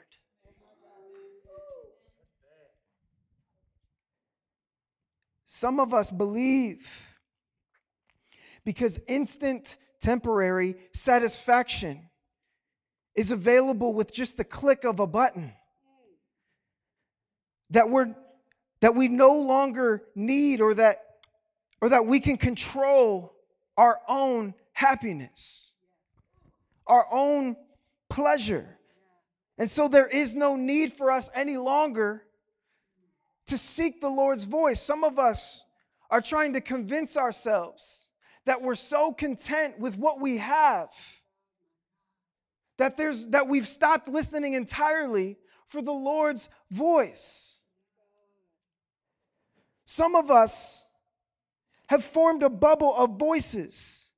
Some 5.45 5.79
of 5.79 5.93
us 5.93 6.11
believe 6.11 7.17
because 8.65 8.99
instant, 9.07 9.77
temporary 10.01 10.75
satisfaction 10.93 12.09
is 13.15 13.31
available 13.31 13.93
with 13.93 14.11
just 14.11 14.37
the 14.37 14.43
click 14.43 14.83
of 14.83 14.99
a 14.99 15.07
button. 15.07 15.53
That 17.69 17.89
we're 17.89 18.15
that 18.81 18.95
we 18.95 19.07
no 19.07 19.33
longer 19.33 20.03
need 20.15 20.59
or 20.59 20.73
that 20.73 20.97
or 21.81 21.89
that 21.89 22.05
we 22.05 22.19
can 22.19 22.37
control 22.37 23.33
our 23.77 23.99
own 24.07 24.53
happiness, 24.73 25.73
our 26.87 27.05
own 27.11 27.55
pleasure. 28.09 28.77
And 29.57 29.69
so 29.69 29.87
there 29.87 30.07
is 30.07 30.35
no 30.35 30.55
need 30.55 30.91
for 30.91 31.11
us 31.11 31.29
any 31.35 31.57
longer 31.57 32.23
to 33.47 33.57
seek 33.57 34.01
the 34.01 34.09
Lord's 34.09 34.43
voice. 34.45 34.81
Some 34.81 35.03
of 35.03 35.19
us 35.19 35.65
are 36.09 36.21
trying 36.21 36.53
to 36.53 36.61
convince 36.61 37.17
ourselves 37.17 38.09
that 38.45 38.61
we're 38.61 38.75
so 38.75 39.11
content 39.13 39.79
with 39.79 39.97
what 39.97 40.19
we 40.19 40.37
have 40.37 40.91
that 42.77 42.97
there's 42.97 43.27
that 43.27 43.47
we've 43.47 43.67
stopped 43.67 44.07
listening 44.07 44.53
entirely 44.53 45.37
for 45.67 45.81
the 45.81 45.93
Lord's 45.93 46.49
voice. 46.71 47.61
Some 49.85 50.15
of 50.15 50.31
us 50.31 50.85
have 51.87 52.03
formed 52.03 52.43
a 52.43 52.49
bubble 52.49 52.95
of 52.95 53.19
voices 53.19 54.11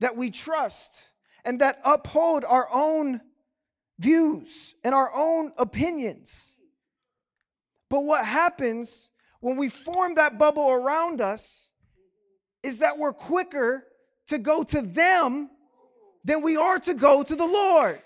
that 0.00 0.16
we 0.16 0.30
trust 0.30 1.10
and 1.44 1.60
that 1.60 1.78
uphold 1.84 2.44
our 2.44 2.66
own 2.72 3.20
views 3.98 4.74
and 4.82 4.94
our 4.94 5.10
own 5.14 5.52
opinions. 5.58 6.58
But 7.90 8.04
what 8.04 8.24
happens 8.24 9.10
when 9.40 9.56
we 9.56 9.68
form 9.68 10.14
that 10.14 10.38
bubble 10.38 10.70
around 10.70 11.20
us 11.20 11.72
is 12.62 12.78
that 12.78 12.98
we're 12.98 13.12
quicker 13.12 13.84
to 14.28 14.38
go 14.38 14.62
to 14.62 14.80
them 14.80 15.50
than 16.24 16.42
we 16.42 16.56
are 16.56 16.78
to 16.78 16.94
go 16.94 17.22
to 17.22 17.34
the 17.34 17.46
Lord. 17.46 18.00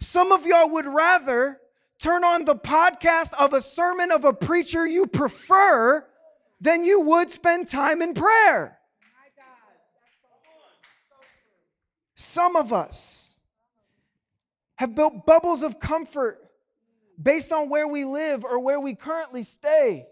Some 0.00 0.32
of 0.32 0.46
y'all 0.46 0.68
would 0.70 0.86
rather 0.86 1.60
turn 1.98 2.24
on 2.24 2.44
the 2.44 2.56
podcast 2.56 3.32
of 3.38 3.52
a 3.52 3.60
sermon 3.60 4.10
of 4.10 4.24
a 4.24 4.32
preacher 4.32 4.86
you 4.86 5.06
prefer 5.06 6.06
than 6.60 6.84
you 6.84 7.00
would 7.00 7.30
spend 7.30 7.68
time 7.68 8.02
in 8.02 8.14
prayer. 8.14 8.78
Some 12.14 12.56
of 12.56 12.72
us 12.72 13.38
have 14.76 14.94
built 14.94 15.26
bubbles 15.26 15.62
of 15.62 15.80
comfort 15.80 16.38
based 17.20 17.52
on 17.52 17.68
where 17.68 17.88
we 17.88 18.04
live 18.04 18.44
or 18.44 18.58
where 18.58 18.80
we 18.80 18.94
currently 18.94 19.42
stay. 19.42 20.06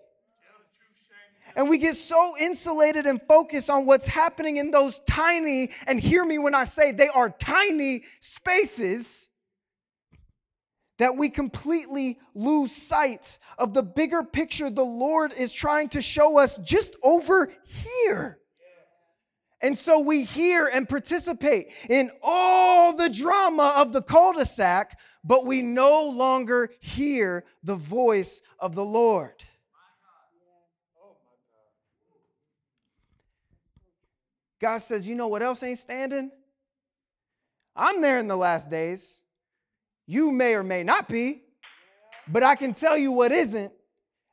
And 1.56 1.68
we 1.68 1.78
get 1.78 1.96
so 1.96 2.34
insulated 2.40 3.06
and 3.06 3.20
focused 3.20 3.70
on 3.70 3.86
what's 3.86 4.06
happening 4.06 4.56
in 4.56 4.70
those 4.70 5.00
tiny, 5.00 5.70
and 5.86 6.00
hear 6.00 6.24
me 6.24 6.38
when 6.38 6.54
I 6.54 6.64
say 6.64 6.92
they 6.92 7.08
are 7.08 7.30
tiny 7.30 8.04
spaces, 8.20 9.28
that 10.98 11.16
we 11.16 11.28
completely 11.30 12.18
lose 12.34 12.70
sight 12.70 13.38
of 13.58 13.74
the 13.74 13.82
bigger 13.82 14.22
picture 14.22 14.70
the 14.70 14.84
Lord 14.84 15.32
is 15.32 15.52
trying 15.52 15.88
to 15.90 16.02
show 16.02 16.38
us 16.38 16.58
just 16.58 16.96
over 17.02 17.52
here. 17.64 18.38
And 19.60 19.78
so 19.78 20.00
we 20.00 20.24
hear 20.24 20.66
and 20.66 20.88
participate 20.88 21.72
in 21.88 22.10
all 22.22 22.96
the 22.96 23.08
drama 23.08 23.74
of 23.76 23.92
the 23.92 24.02
cul 24.02 24.32
de 24.32 24.44
sac, 24.44 24.98
but 25.22 25.46
we 25.46 25.62
no 25.62 26.08
longer 26.08 26.70
hear 26.80 27.44
the 27.62 27.76
voice 27.76 28.42
of 28.58 28.74
the 28.74 28.84
Lord. 28.84 29.44
God 34.62 34.78
says, 34.78 35.08
You 35.08 35.16
know 35.16 35.26
what 35.26 35.42
else 35.42 35.62
ain't 35.64 35.76
standing? 35.76 36.30
I'm 37.74 38.00
there 38.00 38.18
in 38.18 38.28
the 38.28 38.36
last 38.36 38.70
days. 38.70 39.22
You 40.06 40.30
may 40.30 40.54
or 40.54 40.62
may 40.62 40.84
not 40.84 41.08
be, 41.08 41.42
but 42.28 42.42
I 42.42 42.54
can 42.54 42.72
tell 42.72 42.96
you 42.96 43.10
what 43.10 43.32
isn't, 43.32 43.72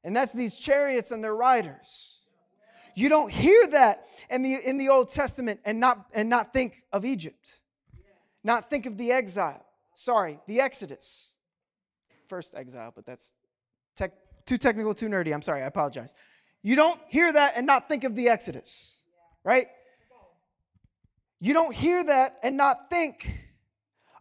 and 0.03 0.15
that's 0.15 0.31
these 0.31 0.57
chariots 0.57 1.11
and 1.11 1.23
their 1.23 1.35
riders. 1.35 2.21
You 2.95 3.09
don't 3.09 3.31
hear 3.31 3.67
that 3.67 4.03
in 4.29 4.43
the, 4.43 4.57
in 4.65 4.77
the 4.77 4.89
Old 4.89 5.09
Testament 5.09 5.61
and 5.65 5.79
not, 5.79 6.05
and 6.13 6.29
not 6.29 6.53
think 6.53 6.83
of 6.91 7.05
Egypt, 7.05 7.59
not 8.43 8.69
think 8.69 8.85
of 8.85 8.97
the 8.97 9.11
exile. 9.11 9.65
Sorry, 9.95 10.39
the 10.47 10.61
Exodus. 10.61 11.37
First 12.27 12.55
exile, 12.55 12.91
but 12.95 13.05
that's 13.05 13.33
tech, 13.95 14.11
too 14.45 14.57
technical, 14.57 14.93
too 14.93 15.07
nerdy. 15.07 15.33
I'm 15.33 15.41
sorry, 15.41 15.63
I 15.63 15.65
apologize. 15.65 16.13
You 16.61 16.75
don't 16.75 16.99
hear 17.07 17.31
that 17.31 17.53
and 17.55 17.65
not 17.65 17.87
think 17.87 18.03
of 18.03 18.15
the 18.15 18.29
Exodus, 18.29 19.01
right? 19.43 19.67
You 21.39 21.53
don't 21.53 21.73
hear 21.73 22.03
that 22.03 22.37
and 22.43 22.57
not 22.57 22.89
think 22.89 23.31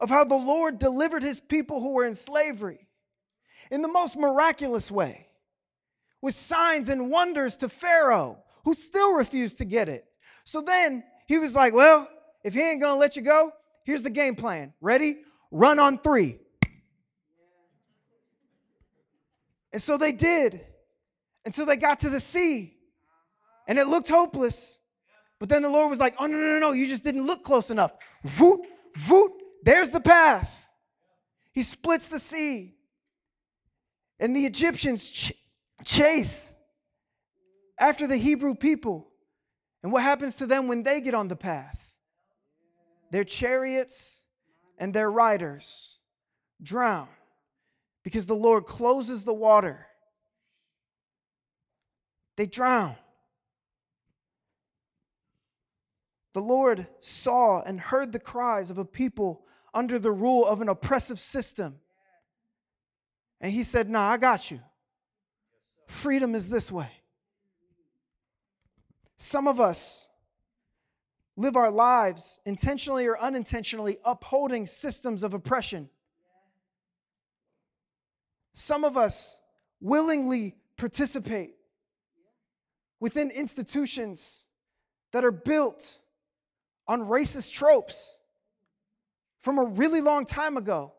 of 0.01 0.09
how 0.09 0.25
the 0.25 0.37
Lord 0.37 0.79
delivered 0.79 1.23
his 1.23 1.41
people 1.41 1.81
who 1.81 1.93
were 1.93 2.05
in 2.05 2.15
slavery 2.15 2.87
in 3.71 3.83
the 3.83 3.89
most 3.89 4.17
miraculous 4.17 4.91
way 4.91 5.27
with 6.23 6.35
signs 6.35 6.89
and 6.89 7.11
wonders 7.11 7.57
to 7.59 7.69
Pharaoh, 7.69 8.39
who 8.65 8.75
still 8.75 9.15
refused 9.15 9.59
to 9.59 9.65
get 9.65 9.89
it. 9.89 10.05
So 10.45 10.61
then 10.61 11.05
he 11.27 11.39
was 11.39 11.55
like, 11.55 11.75
Well, 11.75 12.09
if 12.45 12.55
he 12.55 12.61
ain't 12.61 12.81
gonna 12.81 12.99
let 12.99 13.17
you 13.17 13.23
go, 13.23 13.53
here's 13.85 14.03
the 14.03 14.11
game 14.11 14.35
plan. 14.35 14.73
Ready? 14.81 15.19
Run 15.51 15.79
on 15.79 15.99
three. 15.99 16.39
And 19.73 19.83
so 19.83 19.99
they 19.99 20.13
did 20.13 20.65
until 21.45 21.67
they 21.67 21.77
got 21.77 22.01
to 22.01 22.09
the 22.11 22.21
sea. 22.21 22.75
And 23.67 23.79
it 23.79 23.87
looked 23.87 24.09
hopeless. 24.09 24.79
But 25.39 25.49
then 25.49 25.63
the 25.63 25.69
Lord 25.69 25.91
was 25.91 26.01
like, 26.01 26.15
Oh, 26.19 26.27
no, 26.27 26.37
no, 26.37 26.53
no, 26.55 26.59
no, 26.59 26.73
you 26.73 26.87
just 26.87 27.05
didn't 27.05 27.27
look 27.27 27.43
close 27.43 27.71
enough. 27.71 27.93
Voot, 28.25 28.61
voot, 28.97 29.33
there's 29.63 29.91
the 29.91 30.01
path. 30.01 30.69
He 31.53 31.63
splits 31.63 32.09
the 32.09 32.19
sea. 32.19 32.75
And 34.21 34.35
the 34.35 34.47
Egyptians 34.47 35.09
ch- 35.09 35.33
chase 35.85 36.55
after 37.79 38.07
the 38.07 38.17
Hebrew 38.17 38.55
people. 38.55 39.09
And 39.83 39.93
what 39.93 40.03
happens 40.03 40.37
to 40.37 40.47
them 40.47 40.67
when 40.67 40.83
they 40.83 41.01
get 41.01 41.15
on 41.15 41.29
the 41.29 41.37
path? 41.37 41.95
Their 43.11 43.25
chariots 43.25 44.23
and 44.77 44.93
their 44.93 45.11
riders 45.11 45.99
drown 46.63 47.09
because 48.03 48.27
the 48.27 48.35
Lord 48.35 48.67
closes 48.67 49.25
the 49.25 49.35
water. 49.35 49.87
They 52.37 52.47
drown. 52.47 52.97
The 56.33 56.41
Lord 56.41 56.87
saw 57.01 57.63
and 57.63 57.81
heard 57.81 58.13
the 58.13 58.19
cries 58.19 58.71
of 58.71 58.79
a 58.79 58.85
people 58.85 59.45
under 59.73 59.99
the 59.99 60.13
rule 60.13 60.47
of 60.47 60.61
an 60.61 60.69
oppressive 60.69 61.19
system. 61.19 61.81
And 63.41 63.53
He 63.53 63.63
said, 63.63 63.89
Nah, 63.89 64.11
I 64.11 64.17
got 64.17 64.51
you. 64.51 64.61
Freedom 65.87 66.35
is 66.35 66.49
this 66.49 66.71
way. 66.71 66.91
Some 69.17 69.49
of 69.49 69.59
us 69.59 70.09
live 71.37 71.57
our 71.57 71.71
lives 71.71 72.41
intentionally 72.45 73.07
or 73.07 73.19
unintentionally 73.19 73.97
upholding 74.05 74.67
systems 74.67 75.23
of 75.23 75.35
oppression. 75.35 75.89
Some 78.55 78.85
of 78.85 78.97
us 78.97 79.41
willingly 79.81 80.57
participate 80.77 81.55
within 83.01 83.31
institutions 83.31 84.47
that 85.13 85.25
are 85.25 85.31
built 85.31 86.01
on 86.89 87.03
racist 87.03 87.53
tropes 87.53 88.17
from 89.41 89.59
a 89.59 89.65
really 89.65 90.01
long 90.01 90.25
time 90.25 90.57
ago 90.57 90.95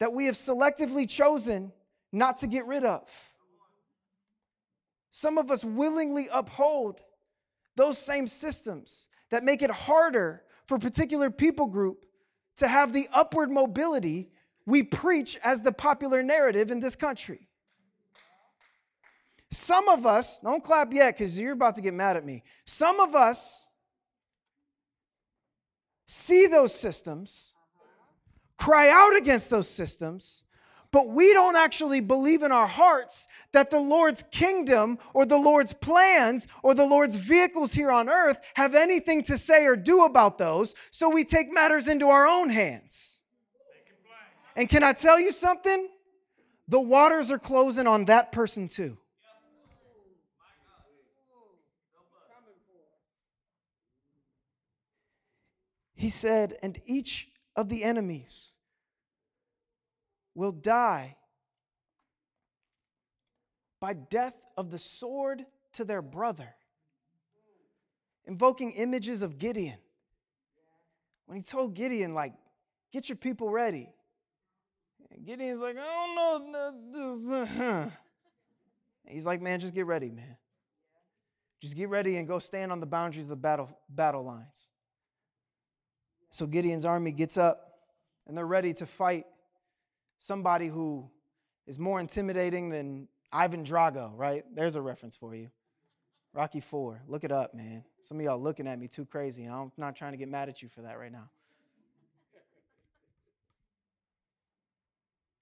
that 0.00 0.12
we 0.12 0.26
have 0.26 0.34
selectively 0.34 1.08
chosen 1.08 1.72
not 2.10 2.38
to 2.38 2.46
get 2.46 2.66
rid 2.66 2.84
of. 2.84 3.32
Some 5.10 5.38
of 5.38 5.50
us 5.50 5.64
willingly 5.64 6.28
uphold 6.32 7.00
those 7.76 7.98
same 7.98 8.26
systems 8.26 9.08
that 9.30 9.44
make 9.44 9.62
it 9.62 9.70
harder 9.70 10.42
for 10.66 10.78
particular 10.78 11.30
people 11.30 11.66
group 11.66 12.04
to 12.56 12.66
have 12.66 12.92
the 12.92 13.06
upward 13.12 13.50
mobility 13.50 14.30
we 14.66 14.82
preach 14.82 15.38
as 15.44 15.60
the 15.60 15.72
popular 15.72 16.22
narrative 16.22 16.70
in 16.70 16.80
this 16.80 16.96
country. 16.96 17.48
Some 19.50 19.88
of 19.88 20.06
us, 20.06 20.40
don't 20.40 20.64
clap 20.64 20.92
yet 20.92 21.16
because 21.16 21.38
you're 21.38 21.52
about 21.52 21.76
to 21.76 21.82
get 21.82 21.94
mad 21.94 22.16
at 22.16 22.24
me. 22.24 22.42
Some 22.64 22.98
of 22.98 23.14
us 23.14 23.68
see 26.06 26.46
those 26.46 26.74
systems, 26.74 27.54
cry 28.56 28.88
out 28.88 29.16
against 29.16 29.50
those 29.50 29.68
systems, 29.68 30.44
but 30.90 31.08
we 31.08 31.32
don't 31.32 31.56
actually 31.56 32.00
believe 32.00 32.44
in 32.44 32.52
our 32.52 32.68
hearts 32.68 33.26
that 33.50 33.68
the 33.68 33.80
Lord's 33.80 34.22
kingdom 34.30 34.96
or 35.12 35.26
the 35.26 35.36
Lord's 35.36 35.72
plans 35.72 36.46
or 36.62 36.72
the 36.72 36.86
Lord's 36.86 37.16
vehicles 37.16 37.74
here 37.74 37.90
on 37.90 38.08
earth 38.08 38.40
have 38.54 38.76
anything 38.76 39.22
to 39.24 39.36
say 39.36 39.66
or 39.66 39.74
do 39.74 40.04
about 40.04 40.38
those, 40.38 40.76
so 40.92 41.08
we 41.08 41.24
take 41.24 41.52
matters 41.52 41.88
into 41.88 42.08
our 42.10 42.28
own 42.28 42.48
hands. 42.48 43.24
And 44.54 44.68
can 44.68 44.84
I 44.84 44.92
tell 44.92 45.18
you 45.18 45.32
something? 45.32 45.88
The 46.68 46.80
waters 46.80 47.32
are 47.32 47.40
closing 47.40 47.88
on 47.88 48.04
that 48.04 48.30
person 48.30 48.68
too. 48.68 48.96
He 55.94 56.08
said, 56.08 56.56
and 56.62 56.78
each 56.86 57.28
of 57.56 57.68
the 57.68 57.84
enemies 57.84 58.56
will 60.34 60.52
die 60.52 61.16
by 63.80 63.92
death 63.92 64.34
of 64.56 64.70
the 64.70 64.78
sword 64.78 65.44
to 65.74 65.84
their 65.84 66.02
brother. 66.02 66.54
Invoking 68.26 68.72
images 68.72 69.22
of 69.22 69.38
Gideon. 69.38 69.78
When 71.26 71.36
he 71.36 71.42
told 71.42 71.74
Gideon, 71.74 72.14
like, 72.14 72.32
get 72.92 73.08
your 73.08 73.16
people 73.16 73.50
ready. 73.50 73.88
And 75.10 75.24
Gideon's 75.24 75.60
like, 75.60 75.76
I 75.78 76.38
don't 76.38 76.50
know. 76.52 77.92
He's 79.06 79.26
like, 79.26 79.40
man, 79.42 79.60
just 79.60 79.74
get 79.74 79.86
ready, 79.86 80.10
man. 80.10 80.36
Just 81.60 81.76
get 81.76 81.88
ready 81.88 82.16
and 82.16 82.26
go 82.26 82.38
stand 82.38 82.72
on 82.72 82.80
the 82.80 82.86
boundaries 82.86 83.26
of 83.26 83.30
the 83.30 83.36
battle, 83.36 83.70
battle 83.88 84.24
lines. 84.24 84.70
So 86.34 86.48
Gideon's 86.48 86.84
army 86.84 87.12
gets 87.12 87.38
up 87.38 87.78
and 88.26 88.36
they're 88.36 88.44
ready 88.44 88.72
to 88.74 88.86
fight 88.86 89.24
somebody 90.18 90.66
who 90.66 91.08
is 91.64 91.78
more 91.78 92.00
intimidating 92.00 92.70
than 92.70 93.06
Ivan 93.32 93.62
Drago, 93.62 94.10
right? 94.16 94.42
There's 94.52 94.74
a 94.74 94.82
reference 94.82 95.16
for 95.16 95.36
you. 95.36 95.52
Rocky 96.32 96.58
Four. 96.58 97.02
Look 97.06 97.22
it 97.22 97.30
up, 97.30 97.54
man. 97.54 97.84
Some 98.00 98.18
of 98.18 98.24
y'all 98.24 98.42
looking 98.42 98.66
at 98.66 98.80
me 98.80 98.88
too 98.88 99.04
crazy, 99.04 99.44
and 99.44 99.54
I'm 99.54 99.70
not 99.76 99.94
trying 99.94 100.10
to 100.10 100.18
get 100.18 100.28
mad 100.28 100.48
at 100.48 100.60
you 100.60 100.68
for 100.68 100.82
that 100.82 100.98
right 100.98 101.12
now. 101.12 101.30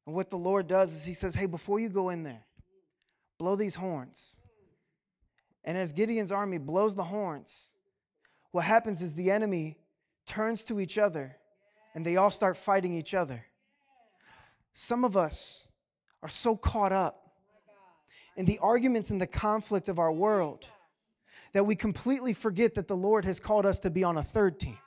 And 0.07 0.15
what 0.15 0.29
the 0.29 0.37
Lord 0.37 0.67
does 0.67 0.95
is 0.95 1.07
He 1.07 1.15
says, 1.15 1.35
Hey, 1.35 1.47
before 1.47 1.81
you 1.81 1.89
go 1.89 2.11
in 2.11 2.23
there, 2.23 2.45
blow 3.39 3.57
these 3.57 3.77
horns. 3.77 4.37
And 5.65 5.79
as 5.79 5.93
Gideon's 5.93 6.33
army 6.33 6.59
blows 6.59 6.95
the 6.95 7.05
horns, 7.05 7.73
what 8.51 8.67
happens 8.67 9.01
is 9.01 9.15
the 9.15 9.31
enemy 9.31 9.79
turns 10.27 10.65
to 10.65 10.81
each 10.81 10.99
other 10.99 11.37
and 11.95 12.05
they 12.05 12.17
all 12.17 12.31
start 12.31 12.57
fighting 12.57 12.95
each 12.95 13.15
other. 13.15 13.45
Some 14.73 15.05
of 15.05 15.17
us 15.17 15.69
are 16.23 16.29
so 16.29 16.57
caught 16.57 16.93
up 16.93 17.33
in 18.37 18.47
the 18.47 18.59
arguments 18.61 19.11
and 19.11 19.21
the 19.21 19.27
conflict 19.27 19.89
of 19.89 19.99
our 19.99 20.13
world 20.13 20.69
that 21.53 21.65
we 21.65 21.77
completely 21.77 22.33
forget 22.33 22.75
that 22.75 22.89
the 22.89 22.97
Lord 22.97 23.25
has 23.25 23.39
called 23.39 23.67
us 23.67 23.79
to 23.81 23.91
be 23.91 24.05
on 24.05 24.17
a 24.17 24.23
third 24.23 24.59
team. 24.59 24.79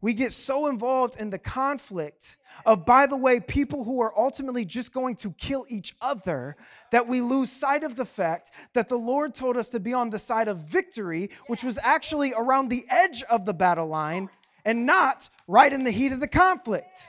We 0.00 0.14
get 0.14 0.32
so 0.32 0.68
involved 0.68 1.16
in 1.18 1.30
the 1.30 1.38
conflict 1.40 2.36
of, 2.64 2.86
by 2.86 3.06
the 3.06 3.16
way, 3.16 3.40
people 3.40 3.82
who 3.82 4.00
are 4.00 4.16
ultimately 4.16 4.64
just 4.64 4.92
going 4.92 5.16
to 5.16 5.32
kill 5.32 5.66
each 5.68 5.96
other 6.00 6.56
that 6.92 7.08
we 7.08 7.20
lose 7.20 7.50
sight 7.50 7.82
of 7.82 7.96
the 7.96 8.04
fact 8.04 8.52
that 8.74 8.88
the 8.88 8.98
Lord 8.98 9.34
told 9.34 9.56
us 9.56 9.70
to 9.70 9.80
be 9.80 9.92
on 9.92 10.10
the 10.10 10.18
side 10.18 10.46
of 10.46 10.58
victory, 10.68 11.30
which 11.48 11.64
was 11.64 11.78
actually 11.82 12.32
around 12.32 12.68
the 12.68 12.84
edge 12.88 13.24
of 13.24 13.44
the 13.44 13.54
battle 13.54 13.88
line 13.88 14.30
and 14.64 14.86
not 14.86 15.28
right 15.48 15.72
in 15.72 15.82
the 15.82 15.90
heat 15.90 16.12
of 16.12 16.20
the 16.20 16.28
conflict. 16.28 17.08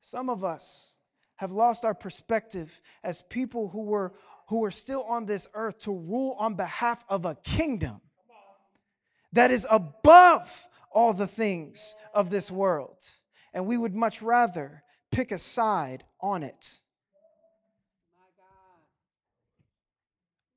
Some 0.00 0.28
of 0.28 0.42
us 0.42 0.94
have 1.36 1.52
lost 1.52 1.84
our 1.84 1.94
perspective 1.94 2.80
as 3.04 3.22
people 3.22 3.68
who 3.68 3.84
were 3.84 4.14
who 4.48 4.64
are 4.64 4.70
still 4.70 5.02
on 5.02 5.26
this 5.26 5.48
earth 5.54 5.80
to 5.80 5.90
rule 5.90 6.36
on 6.38 6.54
behalf 6.54 7.04
of 7.08 7.24
a 7.24 7.34
kingdom 7.34 8.00
that 9.32 9.50
is 9.50 9.66
above 9.70 10.68
all 10.90 11.12
the 11.12 11.26
things 11.26 11.94
of 12.14 12.30
this 12.30 12.50
world. 12.50 12.98
And 13.52 13.66
we 13.66 13.76
would 13.76 13.94
much 13.94 14.22
rather 14.22 14.82
pick 15.10 15.32
a 15.32 15.38
side 15.38 16.04
on 16.20 16.42
it. 16.42 16.80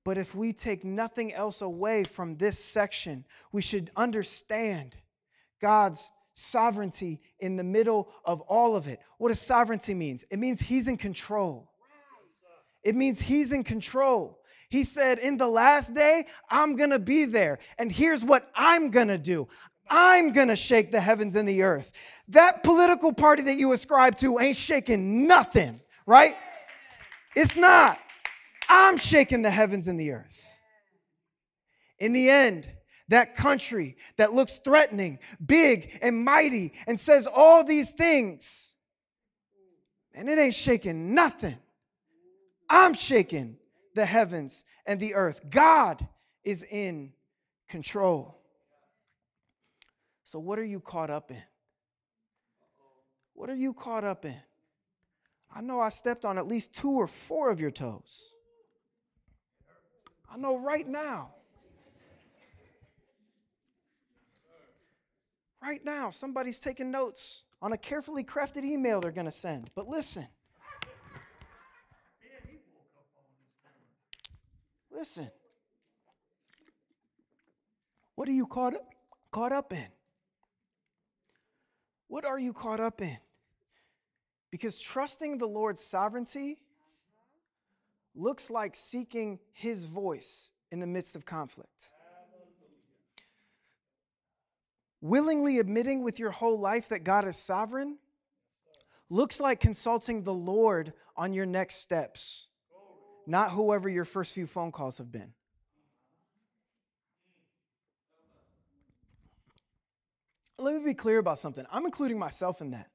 But 0.05 0.17
if 0.17 0.34
we 0.34 0.53
take 0.53 0.84
nothing 0.84 1.34
else 1.34 1.62
away 1.62 2.03
from 2.03 2.38
this 2.38 2.58
section, 2.58 3.25
we 3.51 3.62
should 3.62 3.91
understand 3.95 4.95
God's 5.62 6.12
sovereignty 6.34 7.21
in 7.39 7.58
the 7.58 7.63
middle 7.63 8.10
of 8.25 8.41
all 8.41 8.75
of 8.75 8.88
it. 8.88 8.99
What 9.17 9.29
does 9.29 9.41
sovereignty 9.41 9.93
means? 9.93 10.25
It 10.32 10.39
means 10.39 10.62
he's 10.62 10.88
in 10.88 10.97
control. 10.97 11.69
It 12.82 12.95
means 12.95 13.21
he's 13.21 13.51
in 13.51 13.63
control. 13.63 14.38
He 14.69 14.84
said, 14.84 15.17
In 15.17 15.38
the 15.38 15.47
last 15.47 15.93
day, 15.93 16.25
I'm 16.49 16.75
going 16.75 16.91
to 16.91 16.99
be 16.99 17.25
there. 17.25 17.60
And 17.77 17.91
here's 17.91 18.23
what 18.23 18.49
I'm 18.55 18.91
going 18.91 19.08
to 19.08 19.17
do 19.17 19.47
I'm 19.89 20.32
going 20.32 20.49
to 20.49 20.55
shake 20.55 20.91
the 20.91 21.01
heavens 21.01 21.36
and 21.36 21.47
the 21.47 21.63
earth. 21.63 21.91
That 22.29 22.63
political 22.63 23.12
party 23.12 23.43
that 23.43 23.55
you 23.55 23.71
ascribe 23.73 24.15
to 24.17 24.39
ain't 24.39 24.55
shaking 24.55 25.27
nothing, 25.27 25.82
right? 26.05 26.36
It's 27.36 27.58
not. 27.58 27.99
I'm 28.67 28.97
shaking 28.97 29.41
the 29.41 29.49
heavens 29.49 29.88
and 29.88 29.99
the 29.99 30.12
earth. 30.12 30.63
In 31.97 32.13
the 32.13 32.29
end, 32.29 32.69
that 33.08 33.34
country 33.34 33.97
that 34.17 34.34
looks 34.34 34.60
threatening, 34.63 35.17
big 35.43 35.97
and 36.03 36.23
mighty, 36.23 36.73
and 36.86 36.99
says 36.99 37.27
all 37.27 37.63
these 37.63 37.91
things. 37.91 38.75
And 40.13 40.29
it 40.29 40.38
ain't 40.38 40.53
shaking 40.53 41.15
nothing. 41.15 41.58
I'm 42.69 42.93
shaking 42.93 43.58
the 43.93 44.06
heavens 44.06 44.65
and 44.86 44.99
the 44.99 45.15
earth. 45.15 45.49
God 45.49 46.08
is 46.43 46.63
in 46.63 47.13
control. 47.67 48.38
So, 50.23 50.39
what 50.39 50.60
are 50.60 50.65
you 50.65 50.80
caught 50.80 51.10
up 51.10 51.32
in? 51.32 51.41
What 53.34 53.49
are 53.49 53.56
you 53.56 53.73
caught 53.73 54.04
up 54.04 54.25
in? 54.25 54.36
I 55.54 55.62
know 55.62 55.80
I 55.80 55.89
stepped 55.89 56.25
on 56.25 56.38
at 56.38 56.47
least 56.47 56.75
two 56.75 56.91
or 56.91 57.08
four 57.08 57.49
of 57.49 57.60
your 57.60 57.71
toes. 57.71 58.34
I 60.32 60.38
know 60.38 60.58
right 60.58 60.88
now. 60.88 61.32
Right 65.62 65.84
now, 65.84 66.10
somebody's 66.10 66.60
taking 66.60 66.91
notes 66.91 67.43
on 67.62 67.73
a 67.73 67.78
carefully 67.78 68.23
crafted 68.23 68.63
email 68.63 69.02
they're 69.02 69.12
going 69.12 69.25
to 69.25 69.32
send. 69.32 69.69
But 69.75 69.88
listen. 69.88 70.28
Listen. 74.99 75.31
What 78.15 78.27
are 78.27 78.33
you 78.33 78.45
caught 78.45 78.73
up, 78.73 78.83
caught 79.31 79.53
up 79.53 79.71
in? 79.71 79.88
What 82.09 82.25
are 82.25 82.38
you 82.38 82.51
caught 82.51 82.81
up 82.81 83.01
in? 83.01 83.17
Because 84.51 84.81
trusting 84.81 85.38
the 85.38 85.45
Lord's 85.45 85.81
sovereignty 85.81 86.57
looks 88.13 88.49
like 88.51 88.75
seeking 88.75 89.39
his 89.53 89.85
voice 89.85 90.51
in 90.69 90.81
the 90.81 90.88
midst 90.88 91.15
of 91.15 91.25
conflict. 91.25 91.91
Willingly 94.99 95.59
admitting 95.59 96.03
with 96.03 96.19
your 96.19 96.31
whole 96.31 96.59
life 96.59 96.89
that 96.89 97.05
God 97.05 97.25
is 97.25 97.38
sovereign 97.38 97.99
looks 99.09 99.39
like 99.39 99.62
consulting 99.62 100.23
the 100.23 100.33
Lord 100.33 100.91
on 101.15 101.33
your 101.33 101.45
next 101.45 101.75
steps, 101.75 102.48
not 103.30 103.52
whoever 103.52 103.88
your 103.88 104.06
first 104.06 104.34
few 104.34 104.48
phone 104.48 104.72
calls 104.72 104.98
have 104.98 105.12
been. 105.12 105.34
Let 110.58 110.76
me 110.76 110.84
be 110.84 110.94
clear 110.94 111.20
about 111.20 111.38
something. 111.38 111.65
I'm 111.72 111.86
including 111.86 112.18
myself 112.20 112.60
in 112.60 112.72
that. 112.72 112.89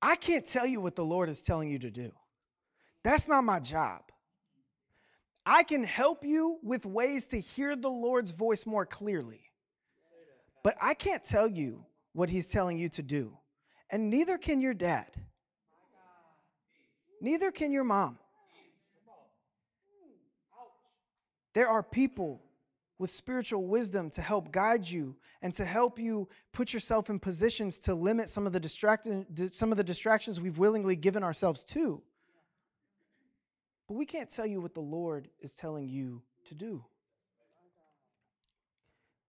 I 0.00 0.16
can't 0.16 0.46
tell 0.46 0.66
you 0.66 0.80
what 0.80 0.96
the 0.96 1.04
Lord 1.04 1.28
is 1.28 1.42
telling 1.42 1.68
you 1.68 1.78
to 1.80 1.90
do. 1.90 2.10
That's 3.02 3.28
not 3.28 3.44
my 3.44 3.60
job. 3.60 4.00
I 5.44 5.62
can 5.64 5.82
help 5.82 6.24
you 6.24 6.58
with 6.62 6.86
ways 6.86 7.26
to 7.28 7.40
hear 7.40 7.74
the 7.74 7.90
Lord's 7.90 8.30
voice 8.30 8.64
more 8.64 8.86
clearly. 8.86 9.42
But 10.62 10.76
I 10.80 10.94
can't 10.94 11.24
tell 11.24 11.48
you 11.48 11.84
what 12.12 12.30
he's 12.30 12.46
telling 12.46 12.78
you 12.78 12.88
to 12.90 13.02
do. 13.02 13.36
And 13.90 14.08
neither 14.08 14.38
can 14.38 14.60
your 14.60 14.74
dad. 14.74 15.10
Neither 17.20 17.50
can 17.50 17.70
your 17.70 17.84
mom. 17.84 18.18
There 21.52 21.68
are 21.68 21.82
people 21.82 22.42
with 22.98 23.10
spiritual 23.10 23.64
wisdom 23.66 24.10
to 24.10 24.22
help 24.22 24.52
guide 24.52 24.88
you 24.88 25.16
and 25.42 25.54
to 25.54 25.64
help 25.64 25.98
you 25.98 26.28
put 26.52 26.72
yourself 26.72 27.10
in 27.10 27.18
positions 27.18 27.78
to 27.78 27.94
limit 27.94 28.28
some 28.28 28.46
of 28.46 28.52
the 28.52 28.60
distracting 28.60 29.26
some 29.50 29.72
of 29.72 29.78
the 29.78 29.84
distractions 29.84 30.40
we've 30.40 30.58
willingly 30.58 30.96
given 30.96 31.22
ourselves 31.22 31.64
to. 31.64 32.02
But 33.88 33.94
we 33.94 34.06
can't 34.06 34.30
tell 34.30 34.46
you 34.46 34.60
what 34.60 34.74
the 34.74 34.80
Lord 34.80 35.28
is 35.40 35.54
telling 35.54 35.88
you 35.88 36.22
to 36.46 36.54
do. 36.54 36.84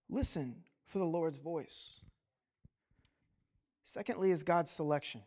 Listen 0.09 0.55
for 0.85 0.99
the 0.99 1.05
Lord's 1.05 1.39
voice. 1.39 2.01
Secondly, 3.83 4.31
is 4.31 4.43
God's 4.43 4.69
selection. 4.69 5.21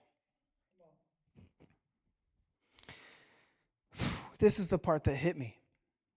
This 4.38 4.58
is 4.58 4.68
the 4.68 4.78
part 4.78 5.04
that 5.04 5.14
hit 5.14 5.36
me 5.36 5.58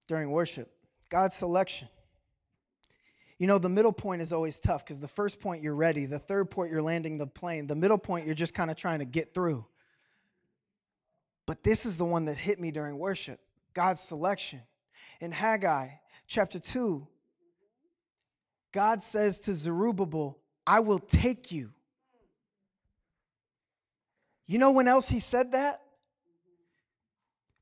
during 0.07 0.31
worship 0.31 0.71
God's 1.09 1.35
selection. 1.35 1.87
You 3.37 3.45
know, 3.45 3.59
the 3.59 3.69
middle 3.69 3.93
point 3.93 4.21
is 4.21 4.33
always 4.33 4.59
tough 4.59 4.83
because 4.83 4.99
the 4.99 5.07
first 5.07 5.39
point 5.39 5.61
you're 5.61 5.75
ready, 5.75 6.05
the 6.05 6.17
third 6.17 6.49
point 6.49 6.71
you're 6.71 6.81
landing 6.81 7.19
the 7.19 7.27
plane, 7.27 7.67
the 7.67 7.75
middle 7.75 7.99
point 7.99 8.25
you're 8.25 8.35
just 8.35 8.55
kind 8.55 8.71
of 8.71 8.77
trying 8.77 8.99
to 8.99 9.05
get 9.05 9.33
through. 9.33 9.65
But 11.45 11.63
this 11.63 11.85
is 11.85 11.97
the 11.97 12.05
one 12.05 12.25
that 12.25 12.37
hit 12.37 12.59
me 12.59 12.71
during 12.71 12.97
worship 12.97 13.39
God's 13.73 14.01
selection. 14.01 14.61
In 15.21 15.31
Haggai 15.31 15.89
chapter 16.25 16.59
2, 16.59 17.07
God 18.71 19.03
says 19.03 19.39
to 19.41 19.53
Zerubbabel, 19.53 20.39
I 20.65 20.79
will 20.79 20.99
take 20.99 21.51
you. 21.51 21.71
You 24.47 24.57
know 24.57 24.71
when 24.71 24.87
else 24.87 25.09
he 25.09 25.19
said 25.19 25.51
that? 25.51 25.81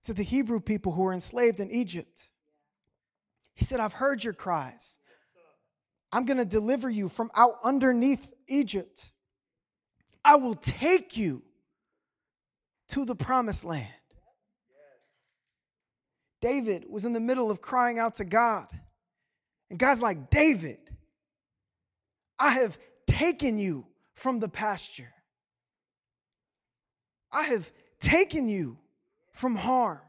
To 0.06 0.14
the 0.14 0.24
Hebrew 0.24 0.60
people 0.60 0.92
who 0.92 1.04
were 1.04 1.14
enslaved 1.14 1.60
in 1.60 1.72
Egypt. 1.72 2.30
He 3.56 3.66
said, 3.66 3.80
I've 3.80 3.94
heard 3.94 4.24
your 4.24 4.34
cries. 4.34 5.00
I'm 6.12 6.26
going 6.26 6.38
to 6.38 6.46
deliver 6.46 6.90
you 6.90 7.10
from 7.10 7.32
out 7.36 7.54
underneath 7.64 8.32
Egypt. 8.48 9.12
I 10.24 10.36
will 10.36 10.56
take 10.56 11.18
you 11.18 11.42
to 12.90 13.06
the 13.06 13.16
promised 13.16 13.66
land. 13.66 13.88
David 16.40 16.86
was 16.88 17.06
in 17.06 17.14
the 17.14 17.20
middle 17.20 17.50
of 17.50 17.62
crying 17.62 17.98
out 17.98 18.16
to 18.16 18.26
God. 18.26 18.68
And 19.72 19.80
God's 19.80 20.02
like, 20.02 20.30
David, 20.30 20.78
I 22.38 22.52
have 22.52 22.78
taken 23.08 23.58
you 23.58 23.88
from 24.14 24.40
the 24.40 24.50
pasture. 24.50 25.12
I 27.32 27.44
have 27.44 27.72
taken 28.00 28.48
you 28.48 28.78
from 29.36 29.56
harm. 29.56 30.00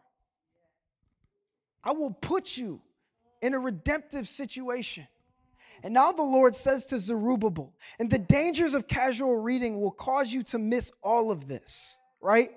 I 1.82 1.90
will 1.90 2.12
put 2.12 2.56
you 2.56 2.80
in 3.42 3.54
a 3.54 3.58
redemptive 3.58 4.26
situation. 4.26 5.06
And 5.82 5.92
now 5.92 6.12
the 6.12 6.22
Lord 6.22 6.54
says 6.54 6.86
to 6.86 6.98
Zerubbabel, 6.98 7.74
and 7.98 8.08
the 8.08 8.18
dangers 8.18 8.74
of 8.74 8.88
casual 8.88 9.36
reading 9.36 9.80
will 9.80 9.90
cause 9.90 10.32
you 10.32 10.42
to 10.44 10.58
miss 10.58 10.92
all 11.02 11.30
of 11.30 11.48
this, 11.48 11.98
right? 12.20 12.50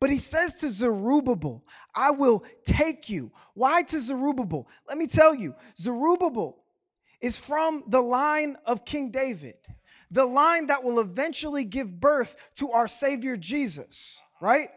But 0.00 0.10
he 0.10 0.18
says 0.18 0.56
to 0.60 0.70
Zerubbabel, 0.70 1.62
I 1.94 2.10
will 2.10 2.44
take 2.64 3.08
you. 3.08 3.30
Why 3.52 3.82
to 3.82 4.00
Zerubbabel? 4.00 4.66
Let 4.88 4.98
me 4.98 5.06
tell 5.06 5.34
you, 5.34 5.54
Zerubbabel 5.78 6.56
is 7.20 7.38
from 7.38 7.84
the 7.86 8.02
line 8.02 8.56
of 8.64 8.84
King 8.84 9.10
David, 9.10 9.54
the 10.10 10.24
line 10.24 10.66
that 10.66 10.82
will 10.82 11.00
eventually 11.00 11.64
give 11.64 12.00
birth 12.00 12.50
to 12.56 12.70
our 12.70 12.88
Savior 12.88 13.36
Jesus, 13.36 14.22
right? 14.40 14.68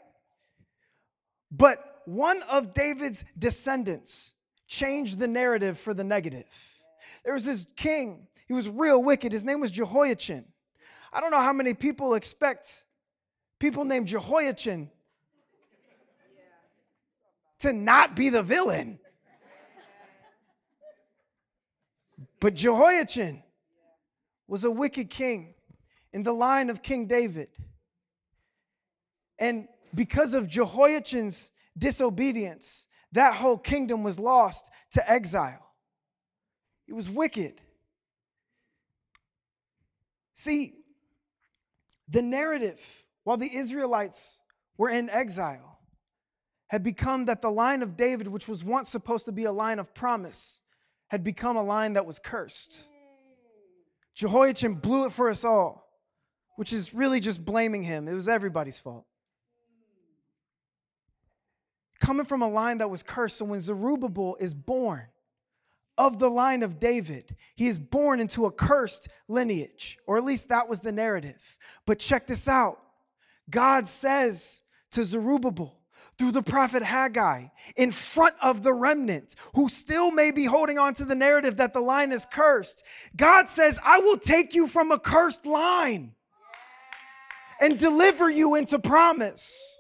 But 1.52 2.02
one 2.06 2.42
of 2.44 2.74
David's 2.74 3.26
descendants 3.38 4.34
changed 4.68 5.20
the 5.20 5.28
narrative 5.28 5.78
for 5.78 5.94
the 5.94 6.04
negative. 6.04 6.46
There 7.24 7.34
was 7.34 7.46
this 7.46 7.66
king, 7.76 8.28
he 8.48 8.54
was 8.54 8.70
real 8.70 9.02
wicked. 9.04 9.32
His 9.32 9.44
name 9.44 9.60
was 9.60 9.72
Jehoiachin. 9.72 10.46
I 11.12 11.22
don't 11.22 11.32
know 11.32 11.42
how 11.42 11.54
many 11.54 11.74
people 11.74 12.14
expect 12.14 12.86
people 13.60 13.86
named 13.86 14.08
Jehoiachin 14.08 14.90
to 17.60 17.74
not 17.74 18.16
be 18.16 18.30
the 18.30 18.44
villain. 18.44 19.00
But 22.40 22.54
Jehoiachin 22.54 23.44
was 24.48 24.64
a 24.64 24.72
wicked 24.72 25.10
king 25.10 25.56
in 26.14 26.24
the 26.24 26.34
line 26.34 26.70
of 26.70 26.82
King 26.82 27.08
David. 27.08 27.50
And 29.40 29.68
because 29.94 30.34
of 30.34 30.50
Jehoiachin's 30.50 31.52
disobedience, 31.78 32.88
that 33.14 33.36
whole 33.36 33.58
kingdom 33.58 34.04
was 34.04 34.20
lost 34.20 34.70
to 34.92 35.12
exile. 35.12 35.74
It 36.88 36.94
was 36.94 37.10
wicked. 37.10 37.60
See, 40.34 40.76
the 42.08 42.22
narrative 42.22 43.06
while 43.24 43.38
the 43.38 43.58
Israelites 43.58 44.40
were 44.78 44.90
in 44.90 45.10
exile 45.10 45.80
had 46.68 46.84
become 46.84 47.26
that 47.26 47.42
the 47.42 47.50
line 47.50 47.82
of 47.82 47.98
David, 47.98 48.28
which 48.28 48.48
was 48.48 48.64
once 48.64 48.90
supposed 48.90 49.26
to 49.26 49.32
be 49.32 49.46
a 49.46 49.52
line 49.52 49.80
of 49.80 49.96
promise, 49.96 50.62
had 51.08 51.24
become 51.24 51.58
a 51.58 51.64
line 51.64 51.94
that 51.94 52.06
was 52.06 52.20
cursed. 52.20 52.86
Jehoiachin 54.14 54.76
blew 54.76 55.06
it 55.06 55.12
for 55.12 55.30
us 55.30 55.44
all, 55.44 55.90
which 56.56 56.72
is 56.72 56.94
really 56.94 57.20
just 57.20 57.44
blaming 57.44 57.82
him. 57.82 58.08
It 58.08 58.14
was 58.14 58.30
everybody's 58.30 58.80
fault. 58.80 59.07
Coming 62.00 62.26
from 62.26 62.42
a 62.42 62.50
line 62.50 62.78
that 62.80 62.90
was 62.90 63.04
cursed, 63.04 63.38
so 63.38 63.46
when 63.46 63.60
Zerubbabel 63.60 64.38
is 64.40 64.54
born, 64.54 65.08
of 65.98 66.20
the 66.20 66.30
line 66.30 66.64
of 66.64 66.80
David. 66.80 67.36
He 67.56 67.68
is 67.68 67.80
born 67.80 68.20
into 68.20 68.46
a 68.46 68.52
cursed 68.52 69.10
lineage, 69.28 69.98
or 70.06 70.18
at 70.18 70.24
least 70.24 70.50
that 70.50 70.70
was 70.70 70.80
the 70.80 70.92
narrative. 70.92 71.58
But 71.86 72.00
check 72.00 72.28
this 72.28 72.48
out 72.48 72.80
God 73.50 73.88
says 73.88 74.64
to 74.92 75.04
Zerubbabel, 75.04 75.74
through 76.18 76.32
the 76.32 76.42
prophet 76.42 76.82
Haggai 76.82 77.46
in 77.76 77.92
front 77.92 78.36
of 78.42 78.64
the 78.64 78.74
remnant 78.74 79.36
who 79.54 79.70
still 79.70 80.12
may 80.12 80.32
be 80.32 80.46
holding 80.46 80.80
on 80.80 80.94
to 80.96 81.06
the 81.06 81.16
narrative 81.16 81.58
that 81.58 81.74
the 81.74 81.80
line 81.80 82.12
is 82.12 82.26
cursed. 82.26 82.84
God 83.16 83.50
says, 83.50 83.80
I 83.84 84.00
will 84.00 84.18
take 84.18 84.56
you 84.56 84.68
from 84.68 84.92
a 84.92 85.00
cursed 85.00 85.46
line 85.46 86.16
and 87.62 87.78
deliver 87.78 88.30
you 88.30 88.56
into 88.56 88.80
promise. 88.80 89.77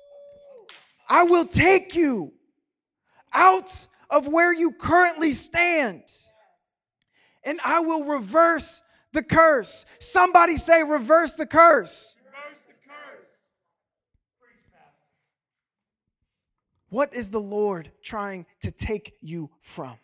I 1.09 1.23
will 1.23 1.45
take 1.45 1.95
you 1.95 2.33
out 3.33 3.87
of 4.09 4.27
where 4.27 4.53
you 4.53 4.71
currently 4.71 5.31
stand 5.31 6.03
and 7.43 7.59
I 7.63 7.79
will 7.79 8.03
reverse 8.03 8.81
the 9.13 9.23
curse. 9.23 9.85
Somebody 9.99 10.57
say, 10.57 10.83
reverse 10.83 11.35
the 11.35 11.45
curse. 11.45 12.17
What 16.89 17.13
is 17.13 17.29
the 17.29 17.41
Lord 17.41 17.91
trying 18.01 18.45
to 18.61 18.71
take 18.71 19.15
you 19.21 19.49
from? 19.59 19.95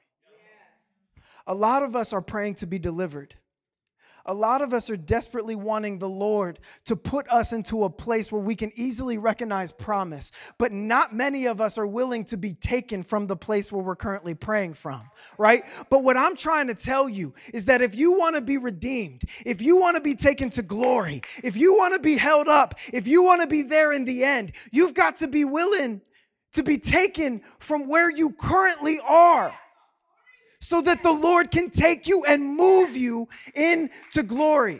A 1.48 1.54
lot 1.54 1.84
of 1.84 1.96
us 1.96 2.14
are 2.14 2.22
praying 2.22 2.56
to 2.56 2.68
be 2.68 2.80
delivered. 2.80 3.36
A 4.26 4.34
lot 4.34 4.62
of 4.62 4.74
us 4.74 4.90
are 4.90 4.96
desperately 4.96 5.56
wanting 5.56 6.00
the 6.00 6.08
Lord 6.08 6.60
to 6.86 6.96
put 6.96 7.28
us 7.28 7.52
into 7.52 7.84
a 7.84 7.90
place 7.90 8.32
where 8.32 8.42
we 8.42 8.56
can 8.56 8.72
easily 8.76 9.18
recognize 9.18 9.74
promise, 9.74 10.32
but 10.58 10.72
not 10.72 11.14
many 11.14 11.46
of 11.46 11.60
us 11.60 11.78
are 11.78 11.86
willing 11.86 12.24
to 12.26 12.38
be 12.38 12.54
taken 12.54 13.04
from 13.04 13.28
the 13.28 13.36
place 13.36 13.70
where 13.70 13.84
we're 13.84 13.98
currently 13.98 14.34
praying 14.34 14.76
from, 14.76 15.02
right? 15.38 15.66
But 15.90 16.04
what 16.04 16.16
I'm 16.16 16.38
trying 16.38 16.68
to 16.68 16.76
tell 16.76 17.10
you 17.10 17.34
is 17.54 17.66
that 17.66 17.82
if 17.82 17.96
you 17.96 18.18
want 18.18 18.36
to 18.36 18.42
be 18.42 18.58
redeemed, 18.58 19.24
if 19.46 19.62
you 19.62 19.76
want 19.78 19.98
to 19.98 20.02
be 20.02 20.16
taken 20.16 20.50
to 20.52 20.62
glory, 20.62 21.22
if 21.44 21.58
you 21.58 21.76
want 21.76 21.94
to 21.94 22.00
be 22.00 22.16
held 22.16 22.48
up, 22.48 22.76
if 22.94 23.08
you 23.08 23.24
want 23.24 23.42
to 23.42 23.48
be 23.48 23.62
there 23.62 23.92
in 23.92 24.06
the 24.06 24.24
end, 24.24 24.54
you've 24.72 24.94
got 24.94 25.18
to 25.18 25.28
be 25.28 25.44
willing 25.44 26.02
to 26.54 26.64
be 26.64 26.78
taken 26.78 27.42
from 27.60 27.90
where 27.90 28.10
you 28.10 28.32
currently 28.32 29.00
are 29.06 29.54
so 30.64 30.82
that 30.82 31.04
the 31.04 31.12
Lord 31.12 31.52
can 31.52 31.70
take 31.70 32.08
you 32.08 32.24
and 32.24 32.56
move 32.56 32.96
you 32.96 33.28
into 33.54 34.24
glory. 34.24 34.80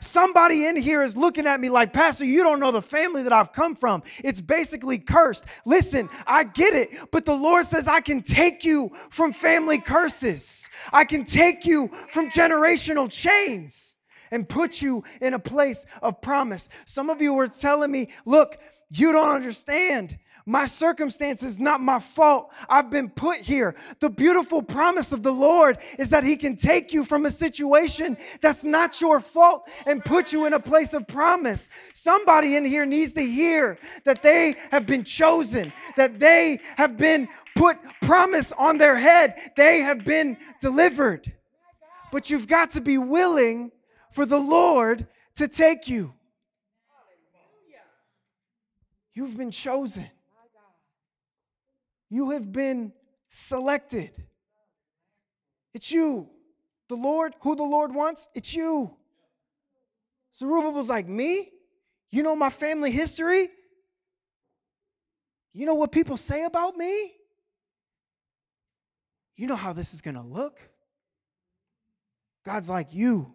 Somebody 0.00 0.66
in 0.66 0.76
here 0.76 1.02
is 1.02 1.16
looking 1.16 1.46
at 1.46 1.60
me 1.60 1.70
like, 1.70 1.94
Pastor, 1.94 2.26
you 2.26 2.42
don't 2.42 2.60
know 2.60 2.72
the 2.72 2.82
family 2.82 3.22
that 3.22 3.32
I've 3.32 3.52
come 3.52 3.74
from. 3.74 4.02
It's 4.22 4.40
basically 4.40 4.98
cursed. 4.98 5.46
Listen, 5.64 6.10
I 6.26 6.44
get 6.44 6.74
it, 6.74 6.90
but 7.10 7.24
the 7.24 7.34
Lord 7.34 7.64
says, 7.64 7.88
I 7.88 8.00
can 8.00 8.20
take 8.22 8.64
you 8.64 8.90
from 9.08 9.32
family 9.32 9.78
curses, 9.78 10.68
I 10.92 11.04
can 11.04 11.24
take 11.24 11.64
you 11.64 11.88
from 12.10 12.28
generational 12.28 13.10
chains 13.10 13.96
and 14.30 14.48
put 14.48 14.82
you 14.82 15.04
in 15.20 15.32
a 15.32 15.38
place 15.38 15.86
of 16.02 16.20
promise. 16.20 16.68
Some 16.86 17.08
of 17.08 17.22
you 17.22 17.32
were 17.32 17.46
telling 17.46 17.92
me, 17.92 18.08
look, 18.26 18.58
you 18.90 19.12
don't 19.12 19.30
understand. 19.30 20.18
My 20.46 20.66
circumstance 20.66 21.42
is 21.42 21.58
not 21.58 21.80
my 21.80 21.98
fault. 21.98 22.52
I've 22.68 22.90
been 22.90 23.08
put 23.08 23.38
here. 23.38 23.74
The 24.00 24.10
beautiful 24.10 24.62
promise 24.62 25.14
of 25.14 25.22
the 25.22 25.32
Lord 25.32 25.78
is 25.98 26.10
that 26.10 26.22
He 26.22 26.36
can 26.36 26.56
take 26.56 26.92
you 26.92 27.02
from 27.02 27.24
a 27.24 27.30
situation 27.30 28.18
that's 28.42 28.62
not 28.62 29.00
your 29.00 29.20
fault 29.20 29.66
and 29.86 30.04
put 30.04 30.34
you 30.34 30.44
in 30.44 30.52
a 30.52 30.60
place 30.60 30.92
of 30.92 31.06
promise. 31.08 31.70
Somebody 31.94 32.56
in 32.56 32.64
here 32.66 32.84
needs 32.84 33.14
to 33.14 33.22
hear 33.22 33.78
that 34.04 34.20
they 34.20 34.56
have 34.70 34.86
been 34.86 35.02
chosen, 35.02 35.72
that 35.96 36.18
they 36.18 36.60
have 36.76 36.98
been 36.98 37.26
put 37.56 37.78
promise 38.02 38.52
on 38.52 38.76
their 38.76 38.96
head, 38.96 39.36
they 39.56 39.80
have 39.80 40.04
been 40.04 40.36
delivered. 40.60 41.32
But 42.12 42.28
you've 42.28 42.48
got 42.48 42.72
to 42.72 42.82
be 42.82 42.98
willing 42.98 43.72
for 44.10 44.26
the 44.26 44.38
Lord 44.38 45.06
to 45.36 45.48
take 45.48 45.88
you. 45.88 46.12
You've 49.14 49.38
been 49.38 49.50
chosen. 49.50 50.10
You 52.14 52.30
have 52.30 52.52
been 52.52 52.92
selected. 53.26 54.12
It's 55.72 55.90
you. 55.90 56.30
The 56.86 56.94
Lord, 56.94 57.34
who 57.40 57.56
the 57.56 57.64
Lord 57.64 57.92
wants, 57.92 58.28
it's 58.36 58.54
you. 58.54 58.96
Zerubbabel's 60.32 60.88
like, 60.88 61.08
Me? 61.08 61.50
You 62.10 62.22
know 62.22 62.36
my 62.36 62.50
family 62.50 62.92
history? 62.92 63.48
You 65.52 65.66
know 65.66 65.74
what 65.74 65.90
people 65.90 66.16
say 66.16 66.44
about 66.44 66.76
me? 66.76 67.14
You 69.34 69.48
know 69.48 69.56
how 69.56 69.72
this 69.72 69.92
is 69.92 70.00
going 70.00 70.14
to 70.14 70.22
look? 70.22 70.60
God's 72.46 72.70
like, 72.70 72.94
You. 72.94 73.32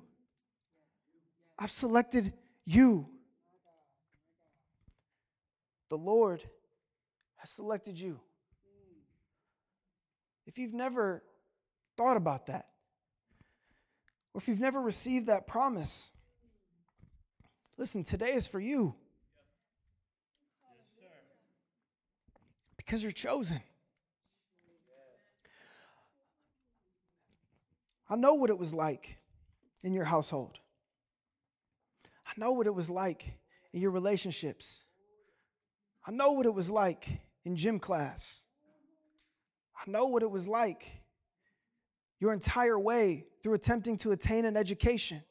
I've 1.57 1.69
selected 1.69 2.31
you. 2.63 3.09
The 5.89 5.97
Lord 5.97 6.41
has 7.35 7.49
selected 7.49 7.99
you. 7.99 8.21
If 10.49 10.57
you've 10.57 10.73
never 10.73 11.21
thought 11.95 12.17
about 12.17 12.47
that, 12.47 12.65
or 14.33 14.39
if 14.39 14.47
you've 14.47 14.59
never 14.59 14.81
received 14.81 15.27
that 15.27 15.45
promise, 15.45 16.11
listen, 17.77 18.03
today 18.03 18.33
is 18.33 18.47
for 18.47 18.59
you. 18.59 18.95
Because 22.77 23.03
you're 23.03 23.11
chosen. 23.11 23.61
I 28.09 28.15
know 28.15 28.33
what 28.33 28.49
it 28.49 28.57
was 28.57 28.73
like 28.73 29.19
in 29.83 29.93
your 29.93 30.05
household. 30.05 30.57
I 32.25 32.31
know 32.37 32.53
what 32.53 32.65
it 32.65 32.73
was 32.73 32.89
like 32.89 33.35
in 33.71 33.81
your 33.81 33.91
relationships. 33.91 34.83
I 36.07 36.09
know 36.09 36.31
what 36.31 36.47
it 36.47 36.55
was 36.55 36.71
like 36.71 37.21
in 37.45 37.55
gym 37.55 37.77
class. 37.77 38.45
I 39.79 39.89
know 39.89 40.07
what 40.07 40.23
it 40.23 40.29
was 40.29 40.47
like 40.47 40.85
your 42.19 42.33
entire 42.33 42.77
way 42.77 43.25
through 43.41 43.53
attempting 43.53 43.97
to 43.97 44.11
attain 44.11 44.45
an 44.45 44.57
education. 44.57 45.23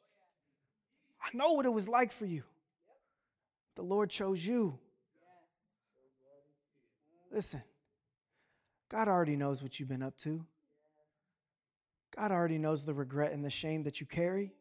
I 1.23 1.37
know 1.37 1.53
what 1.53 1.67
it 1.67 1.73
was 1.73 1.89
like 1.89 2.11
for 2.11 2.25
you. 2.25 2.43
The 3.77 3.83
Lord 3.83 4.11
chose 4.11 4.45
you. 4.45 4.79
Listen, 7.31 7.63
God 8.89 9.09
already 9.09 9.37
knows 9.37 9.63
what 9.63 9.79
you've 9.79 9.89
been 9.89 10.03
up 10.03 10.17
to. 10.19 10.45
God 12.17 12.33
already 12.33 12.59
knows 12.59 12.85
the 12.85 12.95
regret 12.95 13.33
and 13.33 13.45
the 13.45 13.51
shame 13.51 13.83
that 13.83 14.01
you 14.01 14.07
carry. 14.07 14.53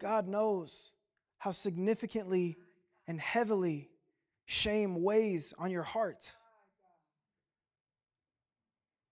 God 0.00 0.26
knows 0.26 0.94
how 1.38 1.50
significantly 1.50 2.56
and 3.06 3.20
heavily 3.20 3.90
shame 4.46 5.02
weighs 5.02 5.52
on 5.58 5.70
your 5.70 5.82
heart. 5.82 6.32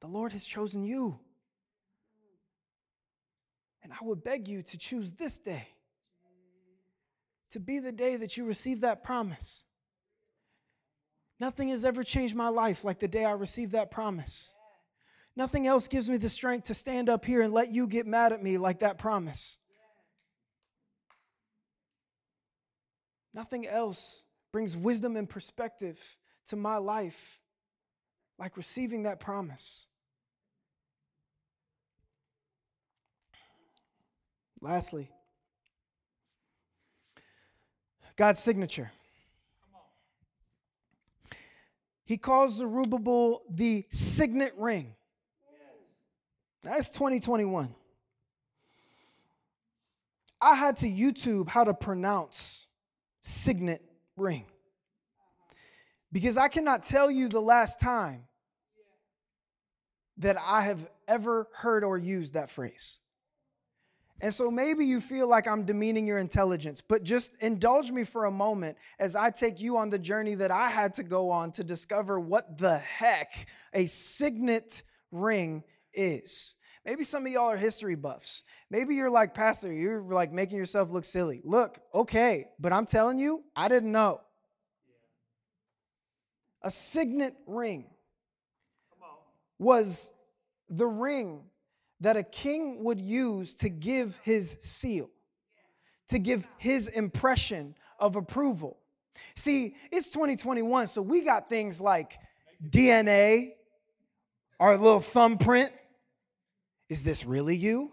The 0.01 0.09
Lord 0.09 0.33
has 0.33 0.47
chosen 0.47 0.85
you. 0.85 1.19
And 3.83 3.93
I 3.93 4.05
would 4.05 4.23
beg 4.23 4.49
you 4.49 4.63
to 4.63 4.79
choose 4.79 5.13
this 5.13 5.39
day 5.39 5.67
to 7.51 7.61
be 7.61 7.81
the 7.81 7.93
day 7.93 8.17
that 8.17 8.37
you 8.37 8.45
receive 8.45 8.81
that 8.81 9.03
promise. 9.03 9.65
Nothing 11.39 11.71
has 11.71 11.85
ever 11.85 12.03
changed 12.03 12.35
my 12.35 12.49
life 12.49 12.85
like 12.85 12.99
the 12.99 13.09
day 13.09 13.25
I 13.25 13.33
received 13.33 13.73
that 13.73 13.91
promise. 13.91 14.55
Nothing 15.37 15.67
else 15.67 15.89
gives 15.89 16.09
me 16.09 16.17
the 16.17 16.29
strength 16.29 16.65
to 16.67 16.75
stand 16.75 17.09
up 17.09 17.25
here 17.25 17.41
and 17.43 17.53
let 17.53 17.73
you 17.73 17.87
get 17.87 18.07
mad 18.07 18.33
at 18.33 18.43
me 18.43 18.59
like 18.59 18.81
that 18.81 18.99
promise. 18.99 19.59
Nothing 23.33 23.67
else 23.67 24.23
brings 24.53 24.77
wisdom 24.77 25.17
and 25.17 25.29
perspective 25.29 26.19
to 26.47 26.57
my 26.57 26.77
life 26.77 27.41
like 28.39 28.57
receiving 28.57 29.05
that 29.05 29.21
promise. 29.21 29.87
Lastly, 34.61 35.11
God's 38.17 38.41
signature. 38.41 38.91
He 42.05 42.19
calls 42.19 42.59
Zerubbabel 42.59 43.43
the 43.49 43.87
signet 43.91 44.53
ring. 44.57 44.95
That's 46.63 46.91
2021. 46.91 47.75
I 50.43 50.55
had 50.55 50.77
to 50.79 50.89
YouTube 50.89 51.49
how 51.49 51.65
to 51.65 51.73
pronounce 51.73 52.67
signet 53.21 53.83
ring 54.17 54.45
because 56.13 56.37
I 56.37 56.49
cannot 56.49 56.83
tell 56.83 57.11
you 57.11 57.29
the 57.29 57.41
last 57.41 57.81
time 57.81 58.25
that 60.19 60.37
I 60.45 60.63
have 60.63 60.91
ever 61.09 61.49
heard 61.55 61.85
or 61.85 61.97
used 61.97 62.35
that 62.35 62.51
phrase. 62.51 62.99
And 64.23 64.33
so 64.33 64.51
maybe 64.51 64.85
you 64.85 65.01
feel 65.01 65.29
like 65.29 65.49
I'm 65.49 65.65
demeaning 65.65 66.07
your 66.07 66.19
intelligence, 66.19 66.81
but 66.81 67.03
just 67.03 67.41
indulge 67.43 67.91
me 67.91 68.05
for 68.05 68.27
a 68.27 68.31
moment 68.31 68.77
as 68.99 69.17
I 69.17 69.31
take 69.31 69.61
you 69.61 69.79
on 69.79 69.89
the 69.89 69.99
journey 69.99 70.35
that 70.37 70.51
I 70.51 70.69
had 70.69 70.95
to 70.95 71.03
go 71.03 71.31
on 71.31 71.53
to 71.53 71.65
discover 71.65 72.21
what 72.21 72.59
the 72.59 72.79
heck 72.79 73.47
a 73.73 73.87
signet 73.87 74.83
ring 75.11 75.65
is. 75.95 76.57
Maybe 76.85 77.03
some 77.03 77.25
of 77.25 77.33
y'all 77.33 77.51
are 77.51 77.57
history 77.57 77.95
buffs. 77.95 78.43
Maybe 78.71 78.95
you're 78.95 79.11
like, 79.11 79.35
Pastor, 79.35 79.73
you're 79.73 80.03
like 80.03 80.33
making 80.33 80.59
yourself 80.59 80.91
look 80.91 81.05
silly. 81.05 81.41
Look, 81.45 81.79
okay, 81.95 82.49
but 82.59 82.73
I'm 82.73 82.87
telling 82.87 83.19
you, 83.19 83.43
I 83.57 83.69
didn't 83.69 83.93
know. 83.93 84.21
A 86.63 86.71
signet 86.71 87.35
ring 87.47 87.87
was 89.59 90.13
the 90.69 90.87
ring 90.87 91.43
that 92.01 92.17
a 92.17 92.23
king 92.23 92.83
would 92.85 93.01
use 93.01 93.55
to 93.55 93.69
give 93.69 94.19
his 94.23 94.57
seal, 94.61 95.11
to 96.09 96.19
give 96.19 96.47
his 96.59 96.89
impression 96.89 97.75
of 97.99 98.17
approval. 98.17 98.79
See, 99.35 99.75
it's 99.93 100.11
2021, 100.11 100.87
so 100.87 101.03
we 101.03 101.23
got 101.23 101.49
things 101.49 101.81
like 101.81 102.19
DNA, 102.69 103.53
our 104.59 104.77
little 104.77 105.01
thumbprint. 105.01 105.73
Is 106.89 107.03
this 107.03 107.25
really 107.25 107.57
you? 107.57 107.93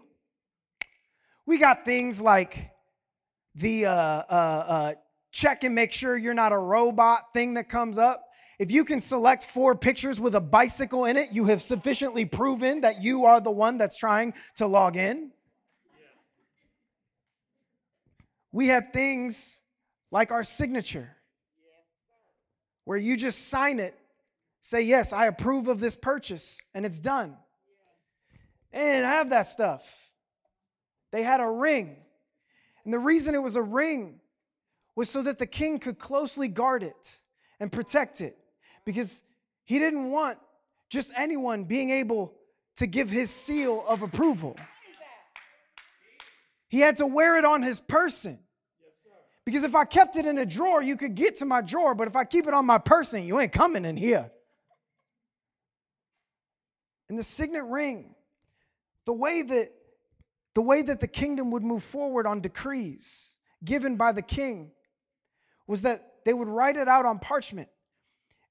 We 1.46 1.58
got 1.58 1.84
things 1.84 2.20
like 2.20 2.70
the 3.54 3.86
uh, 3.86 3.92
uh, 3.92 4.64
uh, 4.68 4.94
check 5.30 5.64
and 5.64 5.74
make 5.74 5.92
sure 5.92 6.16
you're 6.16 6.34
not 6.34 6.52
a 6.52 6.58
robot 6.58 7.32
thing 7.32 7.54
that 7.54 7.68
comes 7.68 7.98
up. 7.98 8.27
If 8.58 8.72
you 8.72 8.84
can 8.84 8.98
select 8.98 9.44
four 9.44 9.76
pictures 9.76 10.20
with 10.20 10.34
a 10.34 10.40
bicycle 10.40 11.04
in 11.04 11.16
it, 11.16 11.32
you 11.32 11.44
have 11.44 11.62
sufficiently 11.62 12.24
proven 12.24 12.80
that 12.80 13.02
you 13.02 13.24
are 13.24 13.40
the 13.40 13.52
one 13.52 13.78
that's 13.78 13.96
trying 13.96 14.34
to 14.56 14.66
log 14.66 14.96
in. 14.96 15.30
We 18.50 18.68
have 18.68 18.88
things 18.92 19.60
like 20.10 20.32
our 20.32 20.42
signature, 20.42 21.16
where 22.84 22.98
you 22.98 23.16
just 23.16 23.48
sign 23.48 23.78
it, 23.78 23.94
say, 24.62 24.82
Yes, 24.82 25.12
I 25.12 25.26
approve 25.26 25.68
of 25.68 25.78
this 25.78 25.94
purchase, 25.94 26.58
and 26.74 26.84
it's 26.84 26.98
done. 26.98 27.36
They 28.72 28.80
didn't 28.80 29.04
have 29.04 29.30
that 29.30 29.42
stuff. 29.42 30.10
They 31.12 31.22
had 31.22 31.40
a 31.40 31.48
ring. 31.48 31.96
And 32.84 32.92
the 32.92 32.98
reason 32.98 33.34
it 33.34 33.42
was 33.42 33.56
a 33.56 33.62
ring 33.62 34.20
was 34.96 35.08
so 35.08 35.22
that 35.22 35.38
the 35.38 35.46
king 35.46 35.78
could 35.78 35.98
closely 35.98 36.48
guard 36.48 36.82
it 36.82 37.20
and 37.60 37.70
protect 37.70 38.20
it 38.20 38.36
because 38.88 39.22
he 39.66 39.78
didn't 39.78 40.10
want 40.10 40.38
just 40.88 41.12
anyone 41.14 41.64
being 41.64 41.90
able 41.90 42.32
to 42.76 42.86
give 42.86 43.10
his 43.10 43.28
seal 43.28 43.84
of 43.86 44.00
approval. 44.00 44.56
He 46.68 46.80
had 46.80 46.96
to 46.96 47.06
wear 47.06 47.36
it 47.36 47.44
on 47.44 47.60
his 47.60 47.80
person. 47.80 48.38
Because 49.44 49.64
if 49.64 49.74
I 49.74 49.84
kept 49.84 50.16
it 50.16 50.24
in 50.24 50.38
a 50.38 50.46
drawer, 50.46 50.82
you 50.82 50.96
could 50.96 51.14
get 51.14 51.36
to 51.36 51.44
my 51.44 51.60
drawer, 51.60 51.94
but 51.94 52.08
if 52.08 52.16
I 52.16 52.24
keep 52.24 52.46
it 52.46 52.54
on 52.54 52.64
my 52.64 52.78
person, 52.78 53.26
you 53.26 53.38
ain't 53.38 53.52
coming 53.52 53.84
in 53.84 53.94
here. 53.94 54.30
And 57.10 57.18
the 57.18 57.22
signet 57.22 57.64
ring, 57.64 58.14
the 59.04 59.12
way 59.12 59.42
that 59.42 59.68
the 60.54 60.62
way 60.62 60.80
that 60.80 61.00
the 61.00 61.08
kingdom 61.08 61.50
would 61.50 61.62
move 61.62 61.82
forward 61.82 62.26
on 62.26 62.40
decrees 62.40 63.36
given 63.62 63.96
by 63.96 64.12
the 64.12 64.22
king 64.22 64.70
was 65.66 65.82
that 65.82 66.14
they 66.24 66.32
would 66.32 66.48
write 66.48 66.76
it 66.76 66.88
out 66.88 67.04
on 67.04 67.18
parchment 67.18 67.68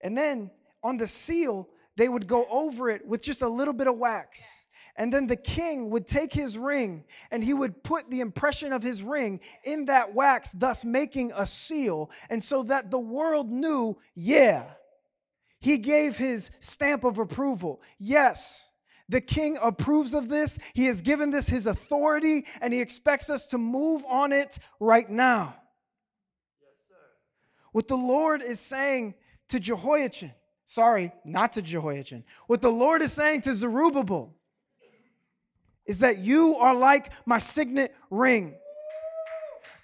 and 0.01 0.17
then 0.17 0.51
on 0.83 0.97
the 0.97 1.07
seal, 1.07 1.69
they 1.95 2.07
would 2.07 2.27
go 2.27 2.45
over 2.49 2.89
it 2.89 3.05
with 3.05 3.23
just 3.23 3.41
a 3.41 3.49
little 3.49 3.73
bit 3.73 3.87
of 3.87 3.97
wax. 3.97 4.65
And 4.97 5.13
then 5.13 5.27
the 5.27 5.35
king 5.35 5.91
would 5.91 6.07
take 6.07 6.33
his 6.33 6.57
ring 6.57 7.05
and 7.29 7.43
he 7.43 7.53
would 7.53 7.83
put 7.83 8.09
the 8.09 8.19
impression 8.19 8.73
of 8.73 8.81
his 8.81 9.03
ring 9.03 9.39
in 9.63 9.85
that 9.85 10.13
wax, 10.15 10.51
thus 10.51 10.83
making 10.83 11.31
a 11.35 11.45
seal. 11.45 12.09
And 12.31 12.43
so 12.43 12.63
that 12.63 12.89
the 12.89 12.99
world 12.99 13.51
knew, 13.51 13.97
yeah, 14.15 14.65
he 15.59 15.77
gave 15.77 16.17
his 16.17 16.49
stamp 16.59 17.03
of 17.03 17.19
approval. 17.19 17.81
Yes, 17.99 18.71
the 19.07 19.21
king 19.21 19.57
approves 19.61 20.15
of 20.15 20.29
this. 20.29 20.57
He 20.73 20.85
has 20.85 21.01
given 21.01 21.29
this 21.29 21.47
his 21.47 21.67
authority 21.67 22.45
and 22.59 22.73
he 22.73 22.81
expects 22.81 23.29
us 23.29 23.45
to 23.47 23.59
move 23.59 24.03
on 24.07 24.33
it 24.33 24.57
right 24.79 25.09
now. 25.09 25.55
Yes, 26.59 26.71
sir. 26.89 26.95
what 27.71 27.87
the 27.87 27.97
Lord 27.97 28.41
is 28.41 28.59
saying 28.59 29.13
to 29.49 29.59
Jehoiachin. 29.59 30.33
Sorry, 30.65 31.11
not 31.23 31.53
to 31.53 31.61
Jehoiachin. 31.61 32.23
What 32.47 32.61
the 32.61 32.71
Lord 32.71 33.01
is 33.01 33.13
saying 33.13 33.41
to 33.41 33.53
Zerubbabel 33.53 34.33
is 35.85 35.99
that 35.99 36.17
you 36.19 36.55
are 36.55 36.75
like 36.75 37.11
my 37.25 37.37
signet 37.37 37.95
ring. 38.09 38.53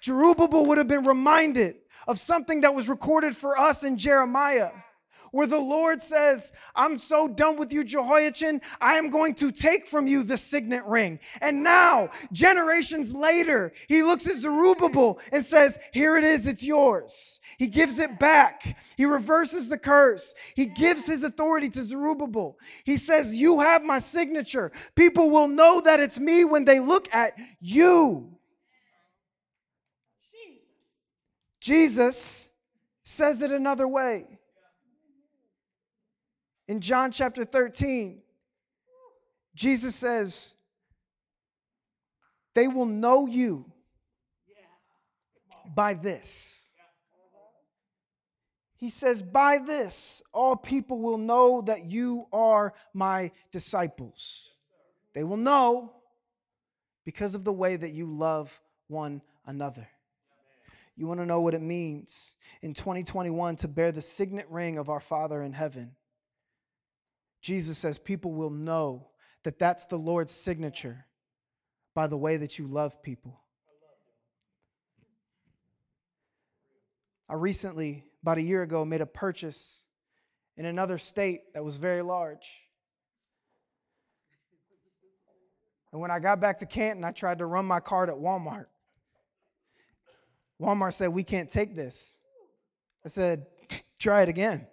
Zerubbabel 0.02 0.66
would 0.66 0.78
have 0.78 0.88
been 0.88 1.04
reminded 1.04 1.76
of 2.06 2.18
something 2.18 2.60
that 2.60 2.74
was 2.74 2.88
recorded 2.88 3.34
for 3.34 3.58
us 3.58 3.84
in 3.84 3.96
Jeremiah 3.96 4.70
where 5.34 5.48
the 5.48 5.58
Lord 5.58 6.00
says, 6.00 6.52
I'm 6.76 6.96
so 6.96 7.26
done 7.26 7.56
with 7.56 7.72
you, 7.72 7.82
Jehoiachin. 7.82 8.60
I 8.80 8.94
am 8.98 9.10
going 9.10 9.34
to 9.34 9.50
take 9.50 9.88
from 9.88 10.06
you 10.06 10.22
the 10.22 10.36
signet 10.36 10.84
ring. 10.84 11.18
And 11.40 11.64
now, 11.64 12.10
generations 12.30 13.12
later, 13.12 13.72
he 13.88 14.04
looks 14.04 14.28
at 14.28 14.36
Zerubbabel 14.36 15.18
and 15.32 15.44
says, 15.44 15.80
Here 15.92 16.16
it 16.16 16.22
is, 16.22 16.46
it's 16.46 16.62
yours. 16.62 17.40
He 17.58 17.66
gives 17.66 17.98
it 17.98 18.20
back. 18.20 18.78
He 18.96 19.06
reverses 19.06 19.68
the 19.68 19.76
curse. 19.76 20.36
He 20.54 20.66
gives 20.66 21.04
his 21.04 21.24
authority 21.24 21.68
to 21.70 21.82
Zerubbabel. 21.82 22.56
He 22.84 22.96
says, 22.96 23.34
You 23.34 23.58
have 23.58 23.82
my 23.82 23.98
signature. 23.98 24.70
People 24.94 25.30
will 25.30 25.48
know 25.48 25.80
that 25.80 25.98
it's 25.98 26.20
me 26.20 26.44
when 26.44 26.64
they 26.64 26.78
look 26.78 27.12
at 27.12 27.32
you. 27.58 28.38
Jesus 31.60 32.50
says 33.02 33.42
it 33.42 33.50
another 33.50 33.88
way. 33.88 34.38
In 36.66 36.80
John 36.80 37.10
chapter 37.10 37.44
13, 37.44 38.22
Jesus 39.54 39.94
says, 39.94 40.54
They 42.54 42.68
will 42.68 42.86
know 42.86 43.26
you 43.26 43.66
by 45.74 45.94
this. 45.94 46.74
He 48.76 48.88
says, 48.88 49.22
By 49.22 49.58
this, 49.58 50.22
all 50.32 50.56
people 50.56 51.00
will 51.00 51.18
know 51.18 51.62
that 51.62 51.84
you 51.84 52.26
are 52.32 52.74
my 52.92 53.30
disciples. 53.50 54.54
They 55.12 55.24
will 55.24 55.36
know 55.36 55.92
because 57.04 57.34
of 57.34 57.44
the 57.44 57.52
way 57.52 57.76
that 57.76 57.90
you 57.90 58.06
love 58.06 58.60
one 58.88 59.22
another. 59.46 59.86
You 60.96 61.06
want 61.06 61.20
to 61.20 61.26
know 61.26 61.40
what 61.40 61.54
it 61.54 61.62
means 61.62 62.36
in 62.62 62.72
2021 62.72 63.56
to 63.56 63.68
bear 63.68 63.92
the 63.92 64.00
signet 64.00 64.46
ring 64.48 64.78
of 64.78 64.88
our 64.88 65.00
Father 65.00 65.42
in 65.42 65.52
heaven? 65.52 65.96
Jesus 67.44 67.76
says 67.76 67.98
people 67.98 68.32
will 68.32 68.48
know 68.48 69.08
that 69.42 69.58
that's 69.58 69.84
the 69.84 69.98
Lord's 69.98 70.32
signature 70.32 71.04
by 71.94 72.06
the 72.06 72.16
way 72.16 72.38
that 72.38 72.58
you 72.58 72.66
love 72.66 73.02
people. 73.02 73.38
I 77.28 77.34
recently, 77.34 78.06
about 78.22 78.38
a 78.38 78.42
year 78.42 78.62
ago, 78.62 78.86
made 78.86 79.02
a 79.02 79.06
purchase 79.06 79.84
in 80.56 80.64
another 80.64 80.96
state 80.96 81.52
that 81.52 81.62
was 81.62 81.76
very 81.76 82.00
large. 82.00 82.66
And 85.92 86.00
when 86.00 86.10
I 86.10 86.20
got 86.20 86.40
back 86.40 86.56
to 86.60 86.66
Canton, 86.66 87.04
I 87.04 87.12
tried 87.12 87.40
to 87.40 87.46
run 87.46 87.66
my 87.66 87.80
card 87.80 88.08
at 88.08 88.16
Walmart. 88.16 88.68
Walmart 90.58 90.94
said, 90.94 91.08
We 91.08 91.24
can't 91.24 91.50
take 91.50 91.74
this. 91.74 92.18
I 93.04 93.10
said, 93.10 93.44
Try 93.98 94.22
it 94.22 94.30
again. 94.30 94.66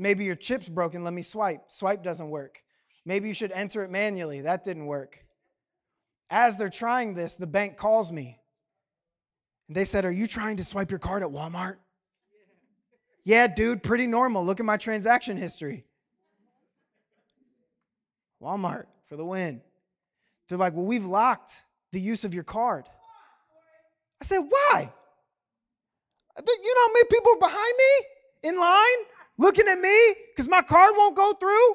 Maybe 0.00 0.24
your 0.24 0.34
chip's 0.34 0.66
broken, 0.66 1.04
let 1.04 1.12
me 1.12 1.20
swipe. 1.20 1.64
Swipe 1.70 2.02
doesn't 2.02 2.30
work. 2.30 2.62
Maybe 3.04 3.28
you 3.28 3.34
should 3.34 3.52
enter 3.52 3.84
it 3.84 3.90
manually. 3.90 4.40
That 4.40 4.64
didn't 4.64 4.86
work. 4.86 5.26
As 6.30 6.56
they're 6.56 6.70
trying 6.70 7.12
this, 7.12 7.36
the 7.36 7.46
bank 7.46 7.76
calls 7.76 8.10
me. 8.10 8.38
And 9.68 9.76
they 9.76 9.84
said, 9.84 10.06
Are 10.06 10.10
you 10.10 10.26
trying 10.26 10.56
to 10.56 10.64
swipe 10.64 10.90
your 10.90 10.98
card 10.98 11.22
at 11.22 11.28
Walmart? 11.28 11.76
Yeah, 13.24 13.46
dude, 13.46 13.82
pretty 13.82 14.06
normal. 14.06 14.42
Look 14.42 14.58
at 14.58 14.64
my 14.64 14.78
transaction 14.78 15.36
history. 15.36 15.84
Walmart 18.42 18.86
for 19.04 19.16
the 19.16 19.24
win. 19.26 19.60
They're 20.48 20.56
like, 20.56 20.72
Well, 20.72 20.86
we've 20.86 21.04
locked 21.04 21.62
the 21.92 22.00
use 22.00 22.24
of 22.24 22.32
your 22.32 22.44
card. 22.44 22.86
I 24.22 24.24
said, 24.24 24.38
Why? 24.38 24.90
You 26.38 26.74
know 26.74 26.86
how 26.86 26.92
many 26.94 27.08
people 27.10 27.32
are 27.32 27.50
behind 27.50 27.74
me 27.76 28.48
in 28.48 28.58
line? 28.58 29.09
Looking 29.40 29.66
at 29.66 29.80
me 29.80 30.14
because 30.30 30.48
my 30.48 30.62
card 30.62 30.94
won't 30.96 31.16
go 31.16 31.32
through? 31.32 31.74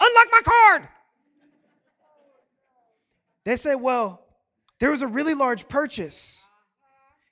Unlock 0.00 0.26
my 0.32 0.40
card. 0.44 0.88
They 3.44 3.56
said, 3.56 3.76
Well, 3.76 4.26
there 4.80 4.90
was 4.90 5.02
a 5.02 5.06
really 5.06 5.34
large 5.34 5.68
purchase. 5.68 6.44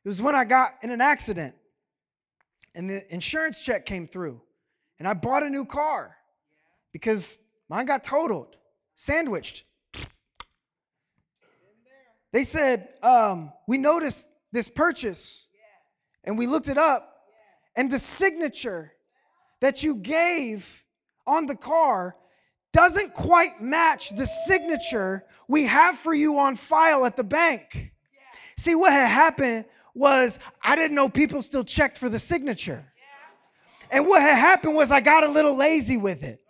It 0.04 0.08
was 0.08 0.22
when 0.22 0.34
I 0.34 0.44
got 0.44 0.72
in 0.82 0.90
an 0.90 1.00
accident 1.00 1.54
and 2.74 2.88
the 2.88 3.14
insurance 3.14 3.64
check 3.64 3.84
came 3.84 4.06
through 4.06 4.40
and 4.98 5.06
I 5.06 5.14
bought 5.14 5.42
a 5.42 5.50
new 5.50 5.64
car 5.64 6.16
because 6.92 7.40
mine 7.68 7.86
got 7.86 8.04
totaled, 8.04 8.56
sandwiched. 8.94 9.64
They 12.32 12.44
said, 12.44 12.88
um, 13.02 13.52
We 13.66 13.78
noticed 13.78 14.28
this 14.52 14.68
purchase 14.68 15.48
and 16.24 16.38
we 16.38 16.46
looked 16.46 16.68
it 16.68 16.78
up 16.78 17.08
and 17.74 17.90
the 17.90 17.98
signature 17.98 18.92
that 19.62 19.84
you 19.84 19.94
gave 19.94 20.84
on 21.24 21.46
the 21.46 21.54
car 21.54 22.16
doesn't 22.72 23.14
quite 23.14 23.60
match 23.60 24.10
the 24.10 24.26
signature 24.26 25.24
we 25.46 25.66
have 25.66 25.96
for 25.96 26.12
you 26.12 26.36
on 26.40 26.56
file 26.56 27.06
at 27.06 27.14
the 27.14 27.22
bank. 27.22 27.92
See, 28.56 28.74
what 28.74 28.92
had 28.92 29.06
happened 29.06 29.64
was 29.94 30.40
I 30.64 30.74
didn't 30.74 30.96
know 30.96 31.08
people 31.08 31.42
still 31.42 31.62
checked 31.62 31.96
for 31.96 32.08
the 32.08 32.18
signature. 32.18 32.84
And 33.92 34.08
what 34.08 34.20
had 34.20 34.34
happened 34.34 34.74
was 34.74 34.90
I 34.90 35.00
got 35.00 35.22
a 35.22 35.28
little 35.28 35.54
lazy 35.54 35.96
with 35.96 36.24
it. 36.24 36.41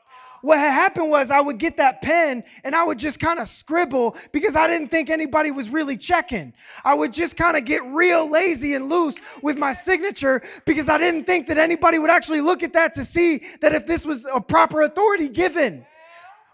What 0.43 0.59
had 0.59 0.73
happened 0.73 1.09
was 1.09 1.31
I 1.31 1.41
would 1.41 1.59
get 1.59 1.77
that 1.77 2.03
pen 2.03 2.43
and 2.65 2.75
I 2.75 2.85
would 2.85 2.99
just 2.99 3.21
kind 3.21 3.39
of 3.39 3.47
scribble 3.49 4.17
because 4.33 4.57
I 4.57 4.67
didn't 4.67 4.89
think 4.89 5.09
anybody 5.09 5.53
was 5.53 5.71
really 5.71 5.97
checking. 5.97 6.53
I 6.85 6.95
would 6.95 7.13
just 7.13 7.37
kind 7.37 7.57
of 7.57 7.65
get 7.65 7.85
real 7.87 8.29
lazy 8.29 8.75
and 8.75 8.89
loose 8.89 9.21
with 9.41 9.57
my 9.57 9.73
signature 9.73 10.43
because 10.67 10.89
I 10.89 10.99
didn't 10.99 11.25
think 11.25 11.47
that 11.47 11.59
anybody 11.59 12.01
would 12.01 12.11
actually 12.11 12.41
look 12.41 12.65
at 12.65 12.73
that 12.73 12.95
to 12.95 13.05
see 13.05 13.43
that 13.61 13.73
if 13.73 13.87
this 13.87 14.05
was 14.05 14.27
a 14.27 14.41
proper 14.41 14.83
authority 14.83 15.29
given. 15.29 15.87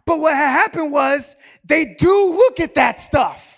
But 0.04 0.20
what 0.20 0.34
had 0.34 0.50
happened 0.50 0.92
was 0.92 1.36
they 1.64 1.96
do 1.98 2.26
look 2.30 2.60
at 2.60 2.74
that 2.74 3.00
stuff. 3.00 3.57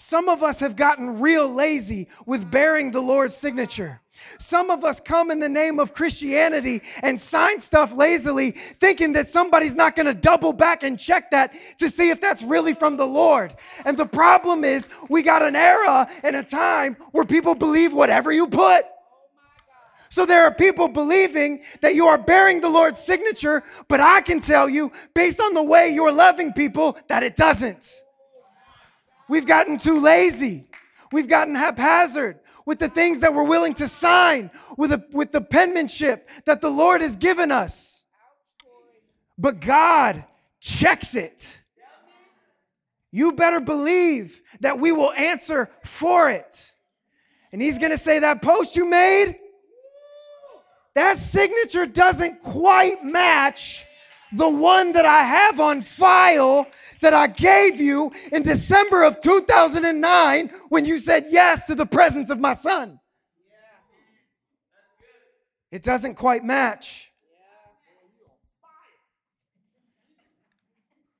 Some 0.00 0.28
of 0.28 0.44
us 0.44 0.60
have 0.60 0.76
gotten 0.76 1.18
real 1.18 1.52
lazy 1.52 2.06
with 2.24 2.48
bearing 2.52 2.92
the 2.92 3.00
Lord's 3.00 3.36
signature. 3.36 4.00
Some 4.38 4.70
of 4.70 4.84
us 4.84 5.00
come 5.00 5.32
in 5.32 5.40
the 5.40 5.48
name 5.48 5.80
of 5.80 5.92
Christianity 5.92 6.82
and 7.02 7.20
sign 7.20 7.58
stuff 7.58 7.96
lazily, 7.96 8.52
thinking 8.52 9.14
that 9.14 9.26
somebody's 9.26 9.74
not 9.74 9.96
going 9.96 10.06
to 10.06 10.14
double 10.14 10.52
back 10.52 10.84
and 10.84 10.96
check 10.96 11.32
that 11.32 11.52
to 11.78 11.90
see 11.90 12.10
if 12.10 12.20
that's 12.20 12.44
really 12.44 12.74
from 12.74 12.96
the 12.96 13.06
Lord. 13.06 13.56
And 13.84 13.96
the 13.96 14.06
problem 14.06 14.62
is, 14.62 14.88
we 15.10 15.22
got 15.22 15.42
an 15.42 15.56
era 15.56 16.08
and 16.22 16.36
a 16.36 16.44
time 16.44 16.94
where 17.10 17.24
people 17.24 17.56
believe 17.56 17.92
whatever 17.92 18.30
you 18.30 18.46
put. 18.46 18.84
So 20.10 20.24
there 20.24 20.44
are 20.44 20.54
people 20.54 20.86
believing 20.86 21.64
that 21.80 21.96
you 21.96 22.06
are 22.06 22.18
bearing 22.18 22.60
the 22.60 22.70
Lord's 22.70 23.00
signature, 23.00 23.64
but 23.88 23.98
I 23.98 24.20
can 24.20 24.38
tell 24.38 24.68
you, 24.68 24.92
based 25.14 25.40
on 25.40 25.54
the 25.54 25.62
way 25.62 25.90
you're 25.90 26.12
loving 26.12 26.52
people, 26.52 26.96
that 27.08 27.24
it 27.24 27.34
doesn't. 27.34 28.00
We've 29.28 29.46
gotten 29.46 29.78
too 29.78 30.00
lazy. 30.00 30.66
We've 31.12 31.28
gotten 31.28 31.54
haphazard 31.54 32.40
with 32.66 32.78
the 32.78 32.88
things 32.88 33.20
that 33.20 33.32
we're 33.32 33.44
willing 33.44 33.74
to 33.74 33.88
sign, 33.88 34.50
with 34.76 34.90
the, 34.90 35.04
with 35.12 35.32
the 35.32 35.40
penmanship 35.40 36.28
that 36.44 36.60
the 36.60 36.70
Lord 36.70 37.00
has 37.00 37.16
given 37.16 37.50
us. 37.50 38.04
But 39.38 39.60
God 39.60 40.24
checks 40.60 41.14
it. 41.14 41.60
You 43.10 43.32
better 43.32 43.60
believe 43.60 44.42
that 44.60 44.78
we 44.78 44.92
will 44.92 45.12
answer 45.12 45.70
for 45.84 46.28
it. 46.28 46.72
And 47.52 47.62
He's 47.62 47.78
gonna 47.78 47.96
say, 47.96 48.18
That 48.18 48.42
post 48.42 48.76
you 48.76 48.84
made, 48.84 49.38
that 50.94 51.16
signature 51.16 51.86
doesn't 51.86 52.40
quite 52.40 53.02
match 53.02 53.86
the 54.32 54.48
one 54.48 54.92
that 54.92 55.04
I 55.04 55.22
have 55.22 55.60
on 55.60 55.80
file 55.80 56.66
that 57.00 57.14
I 57.14 57.28
gave 57.28 57.80
you 57.80 58.12
in 58.32 58.42
December 58.42 59.04
of 59.04 59.20
2009 59.20 60.48
when 60.68 60.84
you 60.84 60.98
said 60.98 61.26
yes 61.30 61.66
to 61.66 61.74
the 61.74 61.86
presence 61.86 62.30
of 62.30 62.40
my 62.40 62.54
son. 62.54 62.98
It 65.70 65.82
doesn't 65.82 66.14
quite 66.14 66.44
match. 66.44 67.12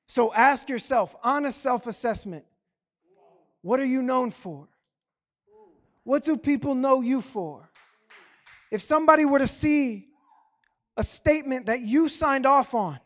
So 0.06 0.32
ask 0.32 0.68
yourself, 0.68 1.14
honest 1.22 1.62
self 1.62 1.86
assessment 1.86 2.44
what 3.62 3.80
are 3.80 3.84
you 3.84 4.02
known 4.02 4.30
for? 4.30 4.68
What 6.04 6.24
do 6.24 6.36
people 6.36 6.74
know 6.74 7.02
you 7.02 7.20
for? 7.20 7.68
If 8.70 8.80
somebody 8.80 9.24
were 9.24 9.38
to 9.38 9.46
see 9.46 10.07
a 10.98 11.04
statement 11.04 11.66
that 11.66 11.80
you 11.80 12.08
signed 12.08 12.44
off 12.44 12.74
on, 12.74 12.98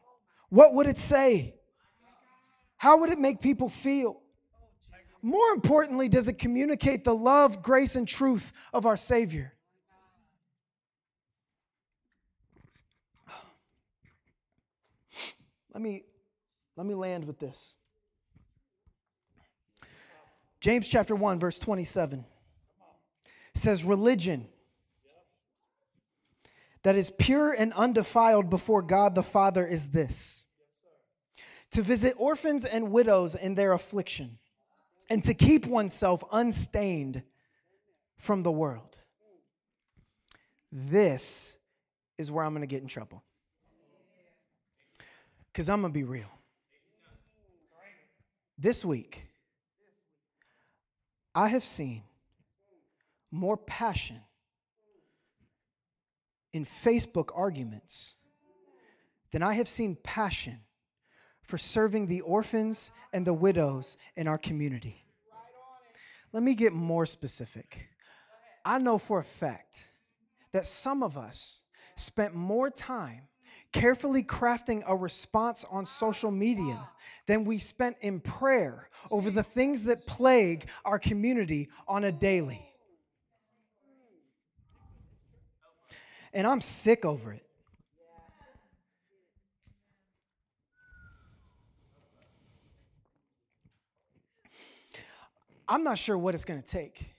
what 0.48 0.74
would 0.74 0.86
it 0.86 0.96
say? 0.98 1.54
How 2.78 2.96
would 2.98 3.10
it 3.10 3.18
make 3.18 3.40
people 3.40 3.68
feel? 3.68 4.18
More 5.20 5.50
importantly, 5.54 6.08
does 6.08 6.26
it 6.26 6.38
communicate 6.38 7.04
the 7.04 7.14
love, 7.14 7.62
grace, 7.62 7.94
and 7.94 8.08
truth 8.08 8.52
of 8.72 8.86
our 8.86 8.96
Savior? 8.96 9.52
Let 15.72 15.82
me, 15.82 16.02
let 16.76 16.86
me 16.86 16.94
land 16.94 17.26
with 17.26 17.38
this. 17.38 17.76
James 20.60 20.88
chapter 20.88 21.14
1, 21.14 21.38
verse 21.38 21.58
27 21.58 22.24
says, 23.54 23.84
Religion 23.84 24.48
that 26.82 26.96
is 26.96 27.10
pure 27.10 27.52
and 27.52 27.72
undefiled 27.74 28.50
before 28.50 28.82
God 28.82 29.14
the 29.14 29.22
Father 29.22 29.66
is 29.66 29.88
this 29.88 30.44
to 31.70 31.80
visit 31.80 32.14
orphans 32.18 32.66
and 32.66 32.92
widows 32.92 33.34
in 33.34 33.54
their 33.54 33.72
affliction, 33.72 34.38
and 35.08 35.24
to 35.24 35.32
keep 35.32 35.66
oneself 35.66 36.22
unstained 36.30 37.22
from 38.18 38.42
the 38.42 38.52
world. 38.52 38.98
This 40.70 41.56
is 42.18 42.30
where 42.30 42.44
I'm 42.44 42.52
to 42.60 42.66
get 42.66 42.82
in 42.82 42.88
trouble. 42.88 43.22
Because 45.50 45.68
I'm 45.68 45.80
to 45.92 45.98
be 45.98 46.04
real. 46.04 46.30
This 48.58 48.84
week, 48.84 49.26
I 51.34 51.48
have 51.48 51.64
seen 51.64 52.02
more 53.30 53.56
passion 53.56 54.20
in 56.52 56.64
Facebook 56.64 57.30
arguments 57.34 58.14
than 59.30 59.42
I 59.42 59.54
have 59.54 59.68
seen 59.68 59.96
passion 60.02 60.60
for 61.42 61.58
serving 61.58 62.06
the 62.06 62.20
orphans 62.20 62.92
and 63.12 63.26
the 63.26 63.32
widows 63.32 63.96
in 64.16 64.28
our 64.28 64.38
community. 64.38 65.04
Let 66.32 66.42
me 66.42 66.54
get 66.54 66.72
more 66.72 67.06
specific. 67.06 67.88
I 68.64 68.78
know 68.78 68.98
for 68.98 69.18
a 69.18 69.24
fact 69.24 69.88
that 70.52 70.66
some 70.66 71.02
of 71.02 71.18
us 71.18 71.62
spent 71.96 72.34
more 72.34 72.70
time 72.70 73.28
carefully 73.72 74.22
crafting 74.22 74.82
a 74.86 74.94
response 74.94 75.64
on 75.70 75.86
social 75.86 76.30
media 76.30 76.88
than 77.26 77.44
we 77.44 77.58
spent 77.58 77.96
in 78.00 78.20
prayer 78.20 78.88
over 79.10 79.30
the 79.30 79.42
things 79.42 79.84
that 79.84 80.06
plague 80.06 80.68
our 80.84 80.98
community 80.98 81.68
on 81.88 82.04
a 82.04 82.12
daily. 82.12 82.71
And 86.32 86.46
I'm 86.46 86.60
sick 86.60 87.04
over 87.04 87.32
it. 87.32 87.44
I'm 95.68 95.84
not 95.84 95.98
sure 95.98 96.18
what 96.18 96.34
it's 96.34 96.44
going 96.44 96.60
to 96.60 96.66
take. 96.66 97.14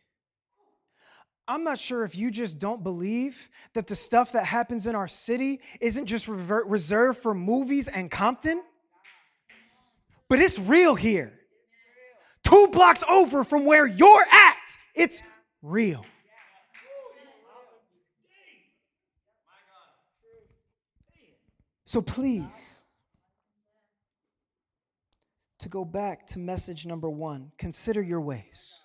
I'm 1.48 1.64
not 1.64 1.80
sure 1.80 2.04
if 2.06 2.16
you 2.16 2.32
just 2.32 2.60
don't 2.60 2.84
believe 2.84 3.50
that 3.74 3.88
the 3.88 3.96
stuff 3.96 4.32
that 4.34 4.46
happens 4.46 4.88
in 4.88 4.96
our 4.96 5.08
city 5.08 5.60
isn't 5.82 6.06
just 6.06 6.28
revert, 6.28 6.68
reserved 6.68 7.18
for 7.18 7.34
movies 7.34 7.88
and 7.88 8.10
Compton, 8.10 8.64
but 10.30 10.40
it's 10.40 10.58
real 10.58 10.96
here. 10.96 11.34
Two 12.44 12.70
blocks 12.72 13.04
over 13.10 13.44
from 13.44 13.66
where 13.66 13.86
you're 13.86 14.26
at, 14.32 14.78
it's 14.96 15.22
real. 15.62 16.06
So 21.94 22.02
please, 22.02 22.88
to 25.60 25.70
go 25.70 25.86
back 25.86 26.26
to 26.30 26.40
message 26.40 26.88
number 26.88 27.08
one 27.08 27.52
consider 27.60 28.02
your 28.02 28.20
ways. 28.20 28.82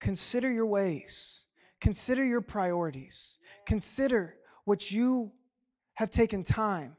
Consider 0.00 0.50
your 0.50 0.64
ways. 0.64 1.44
Consider 1.82 2.24
your 2.24 2.40
priorities. 2.40 3.36
Consider 3.66 4.36
what 4.64 4.90
you 4.90 5.30
have 5.96 6.08
taken 6.10 6.44
time 6.44 6.96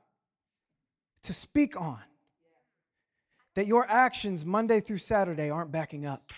to 1.24 1.34
speak 1.34 1.76
on. 1.76 2.04
That 3.56 3.66
your 3.66 3.88
actions 3.90 4.46
Monday 4.46 4.80
through 4.80 5.00
Saturday 5.00 5.50
aren't 5.50 5.72
backing 5.72 6.06
up. 6.06 6.32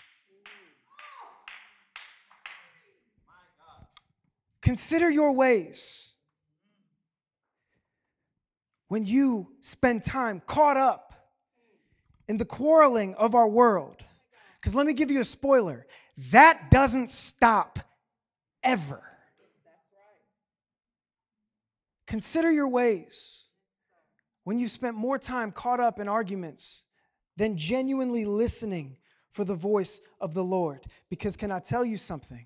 Consider 4.61 5.09
your 5.09 5.33
ways. 5.33 6.10
When 8.91 9.05
you 9.05 9.47
spend 9.61 10.03
time 10.03 10.41
caught 10.45 10.75
up 10.75 11.13
in 12.27 12.35
the 12.35 12.43
quarreling 12.43 13.15
of 13.15 13.35
our 13.35 13.47
world. 13.47 14.03
Because 14.57 14.75
let 14.75 14.85
me 14.85 14.91
give 14.91 15.09
you 15.09 15.21
a 15.21 15.23
spoiler 15.23 15.87
that 16.31 16.69
doesn't 16.69 17.09
stop 17.09 17.79
ever. 18.61 19.01
Consider 22.05 22.51
your 22.51 22.67
ways 22.67 23.45
when 24.43 24.59
you've 24.59 24.71
spent 24.71 24.97
more 24.97 25.17
time 25.17 25.53
caught 25.53 25.79
up 25.79 25.97
in 25.97 26.09
arguments 26.09 26.83
than 27.37 27.55
genuinely 27.55 28.25
listening 28.25 28.97
for 29.31 29.45
the 29.45 29.55
voice 29.55 30.01
of 30.19 30.33
the 30.33 30.43
Lord. 30.43 30.83
Because, 31.09 31.37
can 31.37 31.49
I 31.49 31.59
tell 31.59 31.85
you 31.85 31.95
something? 31.95 32.45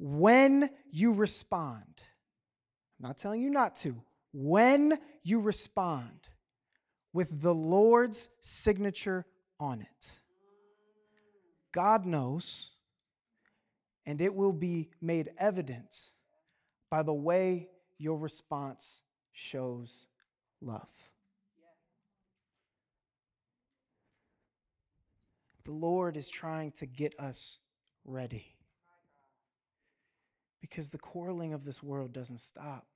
When 0.00 0.68
you 0.90 1.12
respond, 1.12 1.84
I'm 2.98 3.06
not 3.06 3.16
telling 3.16 3.40
you 3.40 3.50
not 3.50 3.76
to, 3.76 4.02
when 4.38 4.98
you 5.22 5.40
respond, 5.40 6.28
with 7.14 7.40
the 7.40 7.54
Lord's 7.54 8.28
signature 8.42 9.24
on 9.58 9.80
it. 9.80 10.10
God 11.72 12.04
knows, 12.04 12.72
and 14.04 14.20
it 14.20 14.34
will 14.34 14.52
be 14.52 14.90
made 15.00 15.30
evident 15.38 16.12
by 16.90 17.02
the 17.02 17.14
way 17.14 17.70
your 17.96 18.18
response 18.18 19.00
shows 19.32 20.06
love. 20.60 20.90
The 25.64 25.72
Lord 25.72 26.18
is 26.18 26.28
trying 26.28 26.72
to 26.72 26.84
get 26.84 27.18
us 27.18 27.60
ready 28.04 28.54
because 30.60 30.90
the 30.90 30.98
quarreling 30.98 31.54
of 31.54 31.64
this 31.64 31.82
world 31.82 32.12
doesn't 32.12 32.40
stop. 32.40 32.86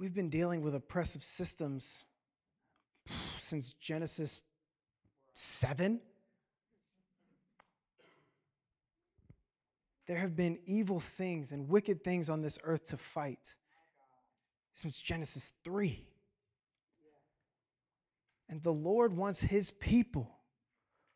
We've 0.00 0.14
been 0.14 0.30
dealing 0.30 0.62
with 0.62 0.74
oppressive 0.74 1.22
systems 1.22 2.06
since 3.36 3.74
Genesis 3.74 4.44
7. 5.34 6.00
There 10.06 10.16
have 10.16 10.34
been 10.34 10.58
evil 10.64 11.00
things 11.00 11.52
and 11.52 11.68
wicked 11.68 12.02
things 12.02 12.30
on 12.30 12.40
this 12.40 12.58
earth 12.64 12.86
to 12.86 12.96
fight 12.96 13.56
since 14.72 14.98
Genesis 15.02 15.52
3. 15.64 16.02
And 18.48 18.62
the 18.62 18.72
Lord 18.72 19.14
wants 19.14 19.42
his 19.42 19.70
people 19.70 20.34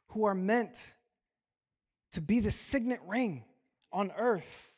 who 0.08 0.24
are 0.26 0.34
meant 0.34 0.94
to 2.12 2.20
be 2.20 2.38
the 2.38 2.50
signet 2.50 3.00
ring 3.06 3.46
on 3.90 4.12
earth 4.18 4.74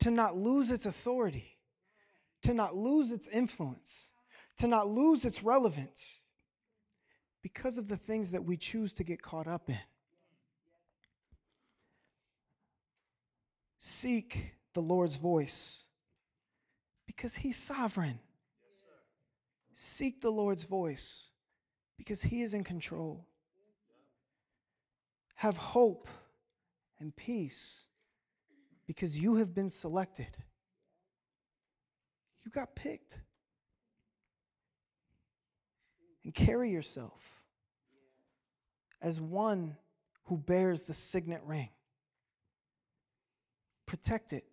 to 0.00 0.10
not 0.10 0.36
lose 0.36 0.72
its 0.72 0.84
authority 0.84 1.53
to 2.44 2.52
not 2.52 2.76
lose 2.76 3.10
its 3.10 3.26
influence, 3.28 4.10
to 4.58 4.68
not 4.68 4.86
lose 4.86 5.24
its 5.24 5.42
relevance 5.42 6.24
because 7.42 7.78
of 7.78 7.88
the 7.88 7.96
things 7.96 8.32
that 8.32 8.44
we 8.44 8.56
choose 8.56 8.92
to 8.94 9.02
get 9.04 9.22
caught 9.22 9.46
up 9.46 9.68
in. 9.68 9.78
Seek 13.78 14.56
the 14.74 14.82
Lord's 14.82 15.16
voice 15.16 15.84
because 17.06 17.36
He's 17.36 17.56
sovereign. 17.56 18.18
Seek 19.72 20.20
the 20.20 20.30
Lord's 20.30 20.64
voice 20.64 21.30
because 21.96 22.22
He 22.22 22.42
is 22.42 22.52
in 22.52 22.62
control. 22.62 23.26
Have 25.36 25.56
hope 25.56 26.08
and 27.00 27.14
peace 27.16 27.86
because 28.86 29.18
you 29.18 29.36
have 29.36 29.54
been 29.54 29.70
selected. 29.70 30.36
You 32.44 32.50
got 32.50 32.74
picked. 32.74 33.20
And 36.24 36.34
carry 36.34 36.70
yourself 36.70 37.42
as 39.02 39.20
one 39.20 39.76
who 40.24 40.38
bears 40.38 40.84
the 40.84 40.94
signet 40.94 41.42
ring. 41.44 41.68
Protect 43.86 44.32
it. 44.32 44.44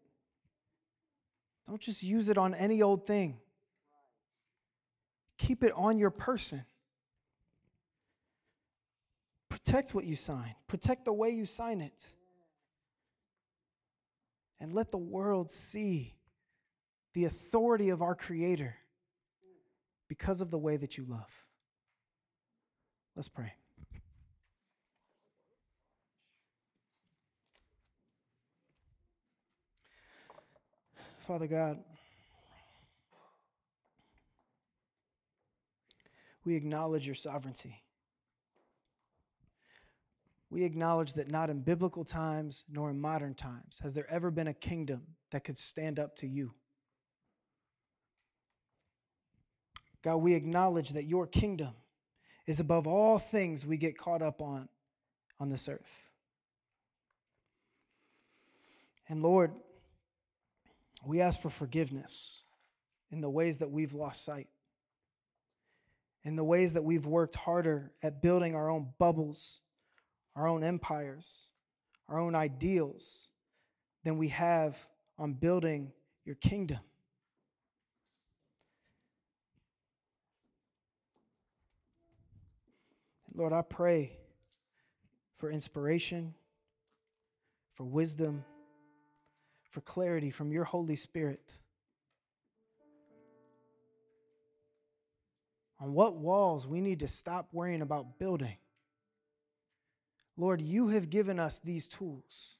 Don't 1.68 1.82
just 1.82 2.04
use 2.04 2.28
it 2.28 2.38
on 2.38 2.54
any 2.54 2.82
old 2.82 3.06
thing. 3.06 3.40
Keep 5.38 5.64
it 5.64 5.72
on 5.76 5.98
your 5.98 6.10
person. 6.10 6.66
Protect 9.50 9.94
what 9.94 10.06
you 10.06 10.16
sign, 10.16 10.56
protect 10.68 11.06
the 11.06 11.14
way 11.14 11.30
you 11.30 11.46
sign 11.46 11.82
it. 11.82 12.14
And 14.60 14.74
let 14.74 14.92
the 14.92 14.98
world 14.98 15.50
see 15.50 16.14
the 17.14 17.26
authority 17.26 17.90
of 17.90 18.02
our 18.02 18.16
Creator 18.16 18.76
because 20.08 20.42
of 20.42 20.52
the 20.52 20.58
way 20.58 20.78
that 20.78 20.98
you 20.98 21.06
love. 21.06 21.46
Let's 23.16 23.30
pray. 23.30 23.54
Father 31.20 31.48
God, 31.48 31.80
we 36.44 36.56
acknowledge 36.56 37.06
your 37.06 37.16
sovereignty. 37.16 37.84
We 40.50 40.64
acknowledge 40.66 41.14
that 41.14 41.32
not 41.32 41.50
in 41.50 41.62
biblical 41.62 42.04
times 42.04 42.66
nor 42.70 42.90
in 42.90 43.00
modern 43.00 43.36
times 43.36 43.80
has 43.82 43.94
there 43.94 44.10
ever 44.10 44.32
been 44.32 44.48
a 44.48 44.54
kingdom 44.54 45.04
that 45.32 45.46
could 45.46 45.58
stand 45.58 46.00
up 46.00 46.18
to 46.18 46.28
you. 46.28 46.54
God, 50.04 50.18
we 50.18 50.34
acknowledge 50.34 50.92
that 50.92 51.06
your 51.06 51.28
kingdom 51.28 51.74
is 52.48 52.60
above 52.60 52.88
all 52.88 53.20
things 53.20 53.66
we 53.66 53.78
get 53.78 53.98
caught 53.98 54.22
up 54.22 54.42
on 54.42 54.68
on 55.40 55.50
this 55.50 55.68
earth. 55.68 56.10
And 59.10 59.22
Lord, 59.22 59.52
we 61.04 61.20
ask 61.20 61.42
for 61.42 61.50
forgiveness 61.50 62.44
in 63.12 63.22
the 63.22 63.30
ways 63.30 63.58
that 63.58 63.72
we've 63.72 63.94
lost 63.94 64.24
sight, 64.24 64.48
in 66.24 66.36
the 66.36 66.44
ways 66.44 66.74
that 66.74 66.84
we've 66.84 67.06
worked 67.06 67.36
harder 67.36 67.92
at 68.04 68.22
building 68.22 68.56
our 68.56 68.70
own 68.70 68.94
bubbles, 69.00 69.62
our 70.36 70.48
own 70.48 70.64
empires, 70.64 71.50
our 72.08 72.20
own 72.20 72.36
ideals 72.36 73.30
than 74.04 74.18
we 74.18 74.30
have 74.30 74.88
on 75.18 75.34
building 75.34 75.92
your 76.24 76.36
kingdom. 76.36 76.80
Lord, 83.34 83.54
I 83.54 83.62
pray 83.62 84.18
for 85.38 85.50
inspiration, 85.50 86.34
for 87.74 87.86
wisdom, 87.86 88.44
for 89.70 89.82
clarity 89.82 90.32
from 90.32 90.52
your 90.52 90.66
Holy 90.66 90.98
Spirit. 90.98 91.58
On 95.80 95.94
what 95.94 96.18
walls 96.18 96.68
we 96.68 96.82
need 96.82 97.00
to 97.00 97.08
stop 97.08 97.48
worrying 97.54 97.82
about 97.82 98.20
building. 98.20 98.58
Lord, 100.38 100.62
you 100.62 100.90
have 100.90 101.10
given 101.10 101.40
us 101.40 101.58
these 101.60 101.88
tools. 101.88 102.58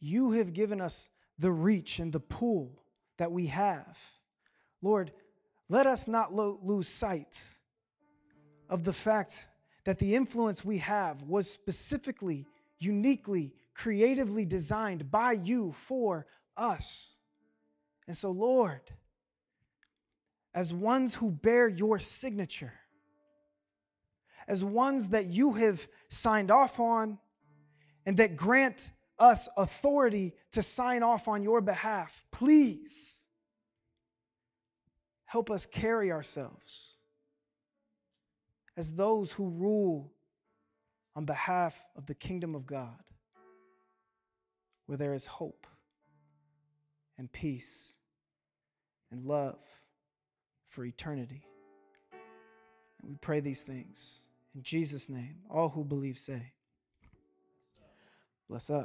You 0.00 0.32
have 0.32 0.52
given 0.52 0.80
us 0.80 1.10
the 1.38 1.50
reach 1.50 1.98
and 1.98 2.12
the 2.12 2.20
pull 2.20 2.82
that 3.18 3.32
we 3.32 3.46
have. 3.46 4.00
Lord, 4.80 5.12
let 5.68 5.86
us 5.86 6.06
not 6.06 6.32
lo- 6.32 6.58
lose 6.62 6.88
sight 6.88 7.44
of 8.68 8.84
the 8.84 8.92
fact 8.92 9.48
that 9.84 9.98
the 9.98 10.14
influence 10.14 10.64
we 10.64 10.78
have 10.78 11.22
was 11.22 11.50
specifically, 11.50 12.46
uniquely, 12.78 13.52
creatively 13.74 14.44
designed 14.44 15.10
by 15.10 15.32
you 15.32 15.72
for 15.72 16.26
us. 16.56 17.18
And 18.06 18.16
so, 18.16 18.30
Lord, 18.30 18.80
as 20.54 20.72
ones 20.72 21.14
who 21.14 21.30
bear 21.30 21.68
your 21.68 21.98
signature, 21.98 22.72
as 24.46 24.64
ones 24.64 25.10
that 25.10 25.26
you 25.26 25.52
have 25.54 25.86
signed 26.08 26.50
off 26.50 26.78
on 26.78 27.18
and 28.06 28.16
that 28.18 28.36
grant 28.36 28.90
us 29.18 29.48
authority 29.56 30.34
to 30.52 30.62
sign 30.62 31.02
off 31.02 31.28
on 31.28 31.42
your 31.42 31.60
behalf, 31.60 32.24
please 32.30 33.24
help 35.24 35.50
us 35.50 35.66
carry 35.66 36.12
ourselves 36.12 36.93
as 38.76 38.94
those 38.94 39.32
who 39.32 39.48
rule 39.48 40.12
on 41.16 41.24
behalf 41.24 41.84
of 41.96 42.06
the 42.06 42.14
kingdom 42.14 42.54
of 42.54 42.66
God, 42.66 43.02
where 44.86 44.98
there 44.98 45.14
is 45.14 45.26
hope 45.26 45.66
and 47.16 47.30
peace 47.30 47.94
and 49.10 49.24
love 49.24 49.62
for 50.66 50.84
eternity. 50.84 51.46
And 53.00 53.10
we 53.10 53.16
pray 53.16 53.40
these 53.40 53.62
things 53.62 54.20
in 54.54 54.62
Jesus' 54.62 55.08
name. 55.08 55.36
All 55.48 55.68
who 55.68 55.84
believe 55.84 56.18
say, 56.18 56.52
Bless 58.48 58.68
up. 58.70 58.82